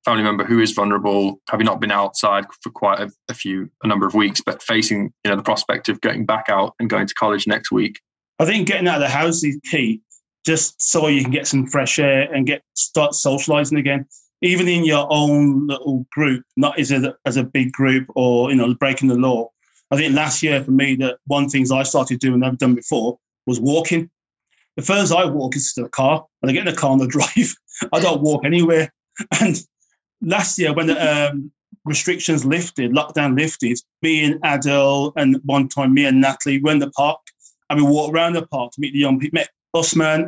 family 0.04 0.22
member 0.22 0.44
who 0.44 0.58
is 0.58 0.72
vulnerable 0.72 1.40
having 1.48 1.66
not 1.66 1.80
been 1.80 1.92
outside 1.92 2.44
for 2.62 2.70
quite 2.70 3.00
a, 3.00 3.10
a, 3.28 3.34
few 3.34 3.70
a 3.82 3.86
number 3.86 4.06
of 4.06 4.14
weeks 4.14 4.40
but 4.44 4.62
facing 4.62 5.12
you 5.24 5.30
know 5.30 5.36
the 5.36 5.42
prospect 5.42 5.88
of 5.88 6.00
getting 6.00 6.26
back 6.26 6.46
out 6.48 6.74
and 6.80 6.90
going 6.90 7.06
to 7.06 7.14
college 7.14 7.46
next 7.46 7.70
week 7.70 8.00
i 8.38 8.44
think 8.44 8.66
getting 8.66 8.88
out 8.88 8.96
of 8.96 9.02
the 9.02 9.08
house 9.08 9.42
is 9.44 9.58
key 9.70 10.00
just 10.44 10.80
so 10.82 11.06
you 11.06 11.22
can 11.22 11.30
get 11.30 11.46
some 11.46 11.66
fresh 11.66 11.98
air 11.98 12.32
and 12.32 12.46
get 12.46 12.62
start 12.74 13.14
socializing 13.14 13.78
again 13.78 14.06
even 14.42 14.66
in 14.68 14.84
your 14.84 15.06
own 15.08 15.68
little 15.68 16.04
group, 16.10 16.44
not 16.56 16.78
as 16.78 16.90
a, 16.90 17.14
as 17.24 17.36
a 17.36 17.44
big 17.44 17.72
group 17.72 18.08
or, 18.16 18.50
you 18.50 18.56
know, 18.56 18.74
breaking 18.74 19.08
the 19.08 19.14
law. 19.14 19.48
I 19.90 19.96
think 19.96 20.14
last 20.14 20.42
year 20.42 20.62
for 20.62 20.72
me, 20.72 20.96
that 20.96 21.18
one 21.26 21.48
things 21.48 21.70
I 21.70 21.84
started 21.84 22.18
doing, 22.18 22.40
never 22.40 22.56
done 22.56 22.74
before, 22.74 23.18
was 23.46 23.60
walking. 23.60 24.10
The 24.76 24.82
first 24.82 25.12
I 25.12 25.24
walk 25.26 25.54
is 25.54 25.72
to 25.74 25.82
the 25.82 25.88
car. 25.88 26.26
and 26.42 26.50
I 26.50 26.54
get 26.54 26.66
in 26.66 26.74
the 26.74 26.78
car 26.78 26.92
and 26.92 27.02
I 27.02 27.06
drive, 27.06 27.54
I 27.92 28.00
don't 28.00 28.20
walk 28.20 28.44
anywhere. 28.44 28.92
And 29.40 29.56
last 30.22 30.58
year, 30.58 30.72
when 30.72 30.86
the 30.86 31.30
um, 31.30 31.50
restrictions 31.84 32.44
lifted, 32.44 32.92
lockdown 32.92 33.36
lifted, 33.36 33.78
me 34.00 34.24
and 34.24 34.40
Adele 34.44 35.12
and 35.16 35.40
one 35.44 35.68
time 35.68 35.94
me 35.94 36.04
and 36.04 36.20
Natalie 36.20 36.60
were 36.62 36.72
in 36.72 36.78
the 36.78 36.90
park 36.90 37.20
and 37.68 37.80
we 37.80 37.86
walked 37.86 38.14
around 38.14 38.34
the 38.34 38.46
park 38.46 38.72
to 38.72 38.80
meet 38.80 38.92
the 38.92 38.98
young 38.98 39.18
people, 39.18 39.36
met 39.36 39.48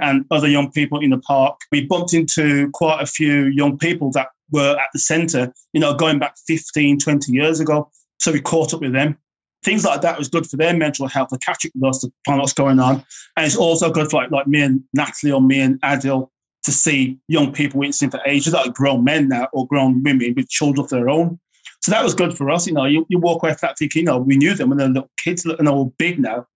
and 0.02 0.24
other 0.30 0.48
young 0.48 0.70
people 0.72 1.00
in 1.00 1.11
the 1.11 1.18
park. 1.18 1.61
We 1.70 1.85
bumped 1.85 2.14
into 2.14 2.70
quite 2.70 3.02
a 3.02 3.07
few 3.07 3.44
young 3.46 3.76
people 3.78 4.11
that 4.12 4.28
were 4.50 4.76
at 4.78 4.88
the 4.92 4.98
centre, 4.98 5.52
you 5.72 5.80
know, 5.80 5.94
going 5.94 6.18
back 6.18 6.35
15, 6.46 6.98
20 6.98 7.33
years 7.33 7.61
ago. 7.61 7.90
So 8.18 8.33
we 8.33 8.40
caught 8.40 8.72
up 8.72 8.80
with 8.80 8.92
them. 8.92 9.18
Things 9.62 9.85
like 9.85 10.00
that 10.02 10.18
was 10.18 10.28
good 10.28 10.46
for 10.46 10.57
their 10.57 10.74
mental 10.74 11.09
health 11.09 11.28
to 11.28 11.38
catch 11.38 11.64
up 11.66 11.72
with 11.74 11.88
us 11.88 11.98
to 12.00 12.12
find 12.24 12.38
out 12.38 12.42
what's 12.42 12.52
going 12.52 12.78
on. 12.78 13.04
And 13.37 13.46
it's 13.46 13.57
also 13.57 13.90
good 13.90 14.11
for 14.11 14.22
like, 14.22 14.30
like 14.30 14.46
me 14.46 14.62
and 14.62 14.83
Natalie 14.94 15.33
or 15.33 15.40
me 15.40 15.61
and 15.61 15.80
Adil 15.83 16.30
to 16.64 16.72
see 16.72 17.18
young 17.29 17.53
people 17.53 17.81
reaching 17.81 18.11
for 18.11 18.20
ages, 18.27 18.53
like 18.53 18.72
grown 18.72 19.05
men 19.05 19.29
now 19.29 19.48
or 19.53 19.66
grown 19.66 20.03
women 20.03 20.35
with 20.35 20.48
children 20.48 20.85
of 20.85 20.90
their 20.90 21.09
own. 21.09 21.38
So 21.83 21.90
that 21.90 22.03
was 22.03 22.14
good 22.14 22.37
for 22.37 22.50
us. 22.50 22.66
You 22.66 22.72
know, 22.72 22.87
you, 22.87 23.07
you 23.11 23.18
walk 23.18 23.42
away 23.42 23.53
from 23.53 23.68
that 23.68 23.79
thinking, 23.79 24.00
you 24.00 24.07
know, 24.07 24.18
we 24.18 24.37
knew 24.37 24.55
them 24.55 24.70
when 24.70 24.79
they're 24.79 24.88
little 24.88 25.11
kids 25.22 25.44
and 25.44 25.66
they're 25.66 25.74
all 25.74 25.92
big 25.98 26.18
now. 26.18 26.46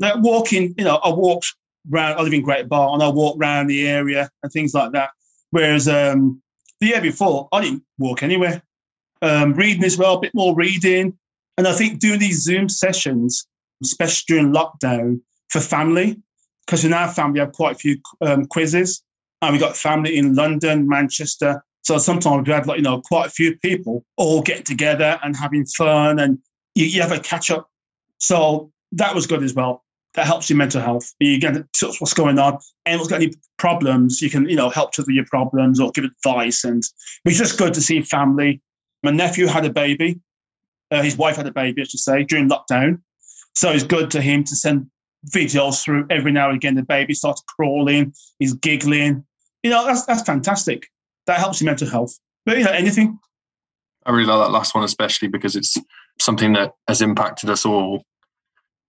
Like 0.00 0.16
walking, 0.18 0.74
you 0.76 0.84
know, 0.84 0.96
I 0.96 1.10
walked 1.10 1.54
around, 1.92 2.18
I 2.18 2.22
live 2.22 2.32
in 2.32 2.42
Great 2.42 2.68
Barr 2.68 2.92
and 2.92 3.02
I 3.02 3.08
walk 3.08 3.38
around 3.38 3.68
the 3.68 3.86
area 3.86 4.28
and 4.42 4.52
things 4.52 4.74
like 4.74 4.90
that. 4.92 5.10
Whereas 5.50 5.86
um, 5.86 6.42
the 6.80 6.88
year 6.88 7.00
before, 7.00 7.48
I 7.52 7.60
didn't 7.60 7.84
walk 7.98 8.24
anywhere. 8.24 8.62
Um, 9.20 9.54
reading 9.54 9.84
as 9.84 9.96
well, 9.96 10.14
a 10.14 10.20
bit 10.20 10.34
more 10.34 10.56
reading. 10.56 11.16
And 11.56 11.68
I 11.68 11.72
think 11.72 12.00
doing 12.00 12.18
these 12.18 12.42
Zoom 12.42 12.68
sessions, 12.68 13.46
especially 13.84 14.24
during 14.26 14.52
lockdown 14.52 15.20
for 15.50 15.60
family, 15.60 16.20
because 16.66 16.84
in 16.84 16.92
our 16.92 17.08
family, 17.08 17.34
we 17.34 17.40
have 17.40 17.52
quite 17.52 17.76
a 17.76 17.78
few 17.78 17.98
um, 18.20 18.46
quizzes 18.46 19.04
and 19.42 19.52
we 19.52 19.58
got 19.58 19.76
family 19.76 20.16
in 20.16 20.34
London, 20.34 20.88
Manchester. 20.88 21.62
So 21.82 21.98
sometimes 21.98 22.46
we 22.46 22.52
had 22.52 22.66
like, 22.66 22.78
you 22.78 22.82
know, 22.82 23.02
quite 23.02 23.26
a 23.26 23.30
few 23.30 23.56
people 23.58 24.04
all 24.16 24.40
getting 24.40 24.62
together 24.62 25.18
and 25.22 25.36
having 25.36 25.66
fun 25.66 26.20
and 26.20 26.38
you, 26.76 26.86
you 26.86 27.02
have 27.02 27.10
a 27.10 27.18
catch 27.18 27.50
up. 27.50 27.68
So 28.18 28.70
that 28.92 29.14
was 29.14 29.26
good 29.26 29.42
as 29.42 29.52
well. 29.52 29.84
That 30.14 30.26
helps 30.26 30.48
your 30.48 30.58
mental 30.58 30.80
health. 30.80 31.12
You 31.18 31.40
get 31.40 31.54
to 31.54 31.92
what's 31.98 32.14
going 32.14 32.38
on. 32.38 32.58
Anyone's 32.86 33.08
got 33.08 33.20
any 33.20 33.32
problems, 33.58 34.22
you 34.22 34.30
can, 34.30 34.48
you 34.48 34.54
know, 34.54 34.70
help 34.70 34.96
with 34.96 35.08
your 35.08 35.26
problems 35.26 35.80
or 35.80 35.90
give 35.90 36.04
advice. 36.04 36.62
And 36.62 36.82
it's 37.24 37.38
just 37.38 37.58
good 37.58 37.74
to 37.74 37.80
see 37.80 38.00
family. 38.02 38.60
My 39.02 39.10
nephew 39.10 39.46
had 39.46 39.64
a 39.64 39.70
baby. 39.70 40.20
Uh, 40.92 41.02
his 41.02 41.16
wife 41.16 41.36
had 41.36 41.46
a 41.46 41.52
baby, 41.52 41.82
I 41.82 41.84
should 41.84 42.00
say, 42.00 42.22
during 42.22 42.48
lockdown. 42.48 43.00
So 43.54 43.70
it's 43.70 43.82
good 43.82 44.10
to 44.12 44.20
him 44.20 44.44
to 44.44 44.54
send 44.54 44.88
videos 45.30 45.82
through 45.82 46.06
every 46.10 46.30
now 46.30 46.48
and 46.48 46.56
again. 46.56 46.74
The 46.74 46.82
baby 46.82 47.14
starts 47.14 47.42
crawling, 47.56 48.12
he's 48.38 48.52
giggling, 48.52 49.24
you 49.62 49.70
know, 49.70 49.86
that's 49.86 50.04
that's 50.04 50.22
fantastic. 50.22 50.88
That 51.26 51.38
helps 51.38 51.60
your 51.60 51.66
mental 51.66 51.88
health. 51.88 52.18
But 52.44 52.58
you 52.58 52.64
know, 52.64 52.72
anything. 52.72 53.18
I 54.04 54.10
really 54.10 54.26
like 54.26 54.44
that 54.44 54.52
last 54.52 54.74
one, 54.74 54.84
especially 54.84 55.28
because 55.28 55.54
it's 55.54 55.76
something 56.20 56.52
that 56.54 56.72
has 56.88 57.00
impacted 57.00 57.48
us 57.48 57.64
all 57.64 58.04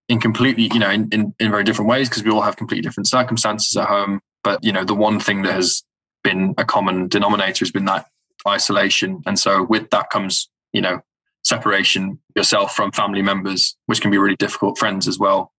in 0.10 0.20
completely, 0.20 0.70
you 0.74 0.80
know, 0.80 0.90
in, 0.90 1.08
in, 1.12 1.34
in 1.40 1.52
very 1.52 1.64
different 1.64 1.90
ways 1.90 2.10
because 2.10 2.24
we 2.24 2.32
all 2.32 2.42
have 2.42 2.58
completely 2.58 2.82
different 2.82 3.08
circumstances 3.08 3.76
at 3.78 3.88
home. 3.88 4.20
But, 4.44 4.64
you 4.64 4.72
know, 4.72 4.84
the 4.84 4.96
one 4.96 5.20
thing 5.20 5.44
that 5.44 5.54
has 5.54 5.84
been 6.24 6.56
a 6.58 6.66
common 6.66 7.08
denominator 7.08 7.60
has 7.60 7.72
been 7.72 7.86
that 7.86 8.08
isolation. 8.48 9.22
And 9.26 9.38
so 9.38 9.64
with 9.64 9.90
that 9.92 10.10
comes, 10.10 10.50
you 10.74 10.82
know, 10.82 11.02
separation 11.44 12.20
yourself 12.36 12.76
from 12.76 12.92
family 12.92 13.22
members, 13.22 13.78
which 13.86 14.02
can 14.02 14.12
be 14.12 14.18
really 14.18 14.36
difficult, 14.36 14.78
friends 14.78 15.08
as 15.08 15.20
well. 15.20 15.52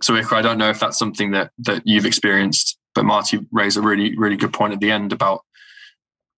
So 0.00 0.14
Ikra, 0.14 0.34
I 0.34 0.42
don't 0.42 0.58
know 0.58 0.70
if 0.70 0.80
that's 0.80 0.98
something 0.98 1.32
that 1.32 1.50
that 1.58 1.82
you've 1.84 2.06
experienced 2.06 2.77
but 2.98 3.04
Marty 3.04 3.38
raised 3.52 3.76
a 3.76 3.80
really, 3.80 4.16
really 4.18 4.36
good 4.36 4.52
point 4.52 4.72
at 4.72 4.80
the 4.80 4.90
end 4.90 5.12
about, 5.12 5.44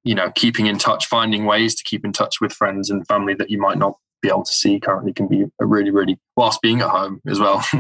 you 0.05 0.15
know, 0.15 0.31
keeping 0.35 0.67
in 0.67 0.77
touch, 0.77 1.07
finding 1.07 1.47
ways 1.47 1.75
to 1.75 1.83
keep 1.83 2.05
in 2.05 2.13
touch 2.13 2.39
with 2.39 2.53
friends 2.53 2.91
and 2.91 3.07
family 3.07 3.33
that 3.33 3.49
you 3.49 3.59
might 3.59 3.79
not 3.79 3.97
be 4.21 4.29
able 4.29 4.45
to 4.45 4.53
see 4.53 4.79
currently 4.79 5.15
can 5.15 5.27
be 5.27 5.47
a 5.59 5.65
really, 5.65 5.91
really, 5.91 6.19
whilst 6.37 6.61
being 6.61 6.83
at 6.83 6.91
home 6.91 7.23
as 7.27 7.41
well. 7.41 7.65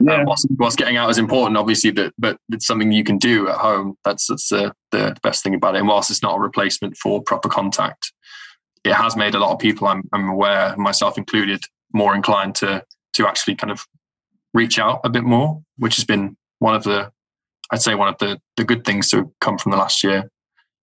Yeah. 0.00 0.14
Uh, 0.14 0.24
whilst, 0.26 0.46
whilst, 0.58 0.76
getting 0.76 0.96
out 0.96 1.08
is 1.08 1.18
important, 1.18 1.56
obviously, 1.56 1.92
but 1.92 2.12
but 2.18 2.36
it's 2.50 2.66
something 2.66 2.90
you 2.90 3.04
can 3.04 3.16
do 3.16 3.48
at 3.48 3.58
home. 3.58 3.96
That's 4.02 4.26
that's 4.26 4.48
the, 4.48 4.74
the 4.90 5.16
best 5.22 5.44
thing 5.44 5.54
about 5.54 5.76
it. 5.76 5.78
And 5.78 5.86
whilst 5.86 6.10
it's 6.10 6.20
not 6.20 6.36
a 6.36 6.40
replacement 6.40 6.96
for 6.96 7.22
proper 7.22 7.48
contact, 7.48 8.12
it 8.82 8.92
has 8.92 9.14
made 9.14 9.36
a 9.36 9.38
lot 9.38 9.52
of 9.52 9.60
people, 9.60 9.86
I'm, 9.86 10.02
I'm 10.12 10.30
aware, 10.30 10.76
myself 10.76 11.16
included, 11.16 11.62
more 11.92 12.12
inclined 12.12 12.56
to 12.56 12.82
to 13.12 13.28
actually 13.28 13.54
kind 13.54 13.70
of 13.70 13.86
reach 14.52 14.80
out 14.80 15.00
a 15.04 15.08
bit 15.08 15.22
more, 15.22 15.62
which 15.78 15.94
has 15.94 16.04
been 16.04 16.36
one 16.58 16.74
of 16.74 16.82
the 16.82 17.12
I'd 17.70 17.82
say 17.82 17.94
one 17.94 18.08
of 18.08 18.18
the, 18.18 18.38
the 18.56 18.64
good 18.64 18.84
things 18.84 19.08
to 19.10 19.32
come 19.40 19.58
from 19.58 19.72
the 19.72 19.78
last 19.78 20.04
year. 20.04 20.30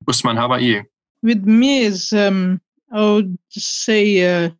Usman, 0.09 0.37
how 0.37 0.47
about 0.47 0.63
you? 0.63 0.85
With 1.23 1.45
me 1.45 1.83
is 1.83 2.13
um, 2.13 2.61
I 2.91 3.01
would 3.13 3.39
say 3.51 4.45
uh, 4.45 4.51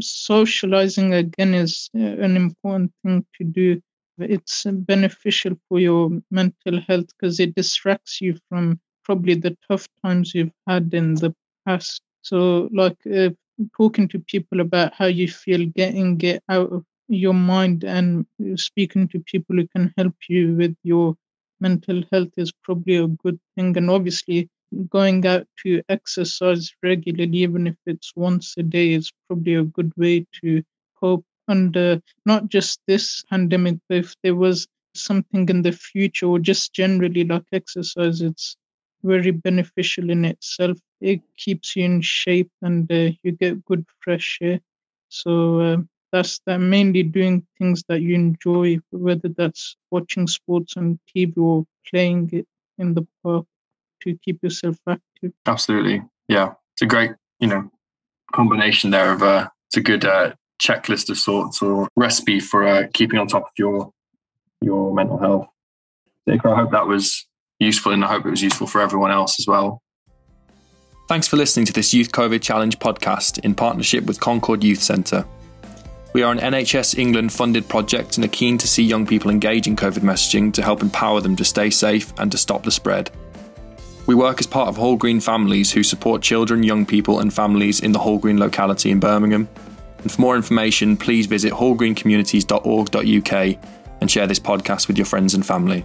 socializing 0.00 1.14
again 1.14 1.54
is 1.54 1.90
uh, 1.94 1.98
an 1.98 2.36
important 2.36 2.92
thing 3.02 3.24
to 3.38 3.44
do. 3.44 3.80
It's 4.18 4.64
beneficial 4.64 5.54
for 5.68 5.78
your 5.78 6.10
mental 6.30 6.80
health 6.80 7.06
because 7.18 7.40
it 7.40 7.54
distracts 7.54 8.20
you 8.20 8.38
from 8.48 8.80
probably 9.04 9.34
the 9.34 9.56
tough 9.68 9.86
times 10.04 10.34
you've 10.34 10.52
had 10.66 10.92
in 10.94 11.14
the 11.14 11.34
past. 11.66 12.02
So, 12.22 12.68
like 12.72 12.98
uh, 13.06 13.30
talking 13.76 14.08
to 14.08 14.18
people 14.18 14.60
about 14.60 14.94
how 14.94 15.06
you 15.06 15.28
feel, 15.28 15.66
getting 15.66 16.20
it 16.22 16.42
out 16.48 16.72
of 16.72 16.84
your 17.08 17.34
mind, 17.34 17.84
and 17.84 18.26
speaking 18.56 19.08
to 19.08 19.20
people 19.20 19.56
who 19.56 19.66
can 19.68 19.92
help 19.96 20.14
you 20.28 20.54
with 20.54 20.74
your 20.82 21.16
mental 21.60 22.02
health 22.12 22.32
is 22.36 22.52
probably 22.62 22.96
a 22.96 23.06
good 23.08 23.38
thing. 23.54 23.76
And 23.76 23.90
obviously, 23.90 24.48
going 24.90 25.26
out 25.26 25.46
to 25.64 25.82
exercise 25.88 26.72
regularly, 26.82 27.38
even 27.38 27.66
if 27.66 27.76
it's 27.86 28.12
once 28.16 28.54
a 28.58 28.62
day, 28.62 28.92
is 28.92 29.12
probably 29.28 29.54
a 29.54 29.64
good 29.64 29.92
way 29.96 30.26
to 30.42 30.62
cope 31.00 31.24
under 31.48 32.00
not 32.24 32.48
just 32.48 32.80
this 32.86 33.22
pandemic, 33.30 33.78
but 33.88 33.98
if 33.98 34.14
there 34.22 34.34
was 34.34 34.66
something 34.94 35.48
in 35.48 35.62
the 35.62 35.72
future 35.72 36.26
or 36.26 36.38
just 36.38 36.72
generally 36.72 37.24
like 37.24 37.44
exercise, 37.52 38.20
it's 38.22 38.56
very 39.02 39.30
beneficial 39.30 40.10
in 40.10 40.24
itself. 40.24 40.78
It 41.00 41.20
keeps 41.36 41.76
you 41.76 41.84
in 41.84 42.00
shape 42.00 42.50
and 42.62 42.90
uh, 42.90 43.10
you 43.22 43.32
get 43.32 43.64
good 43.64 43.84
fresh 44.00 44.38
air. 44.42 44.60
So, 45.08 45.60
uh, 45.60 45.76
that's 46.12 46.40
that 46.46 46.58
mainly 46.58 47.02
doing 47.02 47.46
things 47.58 47.82
that 47.88 48.00
you 48.00 48.14
enjoy, 48.14 48.78
whether 48.90 49.28
that's 49.28 49.76
watching 49.90 50.26
sports 50.26 50.76
on 50.76 50.98
TV 51.14 51.36
or 51.36 51.64
playing 51.90 52.30
it 52.32 52.46
in 52.78 52.94
the 52.94 53.06
park 53.22 53.46
to 54.02 54.16
keep 54.24 54.42
yourself 54.42 54.76
active. 54.88 55.32
Absolutely, 55.46 56.02
yeah, 56.28 56.52
it's 56.74 56.82
a 56.82 56.86
great 56.86 57.12
you 57.40 57.48
know 57.48 57.70
combination 58.32 58.90
there 58.90 59.12
of 59.12 59.22
a 59.22 59.26
uh, 59.26 59.48
it's 59.68 59.76
a 59.76 59.80
good 59.80 60.04
uh, 60.04 60.32
checklist 60.60 61.10
of 61.10 61.18
sorts 61.18 61.60
or 61.60 61.88
recipe 61.96 62.40
for 62.40 62.66
uh, 62.66 62.86
keeping 62.92 63.18
on 63.18 63.26
top 63.26 63.44
of 63.44 63.52
your 63.58 63.90
your 64.60 64.94
mental 64.94 65.18
health. 65.18 65.46
I 66.28 66.36
hope 66.42 66.72
that 66.72 66.86
was 66.86 67.26
useful, 67.60 67.92
and 67.92 68.04
I 68.04 68.08
hope 68.08 68.26
it 68.26 68.30
was 68.30 68.42
useful 68.42 68.66
for 68.66 68.80
everyone 68.80 69.10
else 69.10 69.38
as 69.38 69.46
well. 69.46 69.82
Thanks 71.08 71.28
for 71.28 71.36
listening 71.36 71.66
to 71.66 71.72
this 71.72 71.94
Youth 71.94 72.10
COVID 72.10 72.42
Challenge 72.42 72.78
podcast 72.80 73.38
in 73.44 73.54
partnership 73.54 74.04
with 74.04 74.18
Concord 74.18 74.64
Youth 74.64 74.82
Centre. 74.82 75.24
We 76.16 76.22
are 76.22 76.32
an 76.32 76.38
NHS 76.38 76.96
England 76.96 77.30
funded 77.30 77.68
project 77.68 78.16
and 78.16 78.24
are 78.24 78.28
keen 78.28 78.56
to 78.56 78.66
see 78.66 78.82
young 78.82 79.06
people 79.06 79.30
engage 79.30 79.66
in 79.66 79.76
COVID 79.76 79.98
messaging 79.98 80.50
to 80.54 80.62
help 80.62 80.80
empower 80.80 81.20
them 81.20 81.36
to 81.36 81.44
stay 81.44 81.68
safe 81.68 82.10
and 82.16 82.32
to 82.32 82.38
stop 82.38 82.62
the 82.62 82.70
spread. 82.70 83.10
We 84.06 84.14
work 84.14 84.40
as 84.40 84.46
part 84.46 84.68
of 84.68 84.78
Hall 84.78 84.96
Green 84.96 85.20
Families 85.20 85.70
who 85.70 85.82
support 85.82 86.22
children, 86.22 86.62
young 86.62 86.86
people, 86.86 87.20
and 87.20 87.30
families 87.30 87.80
in 87.80 87.92
the 87.92 87.98
Hall 87.98 88.16
Green 88.16 88.38
locality 88.38 88.90
in 88.90 88.98
Birmingham. 88.98 89.46
And 89.98 90.10
for 90.10 90.22
more 90.22 90.36
information, 90.36 90.96
please 90.96 91.26
visit 91.26 91.52
hallgreencommunities.org.uk 91.52 93.58
and 94.00 94.10
share 94.10 94.26
this 94.26 94.40
podcast 94.40 94.88
with 94.88 94.96
your 94.96 95.04
friends 95.04 95.34
and 95.34 95.44
family. 95.44 95.84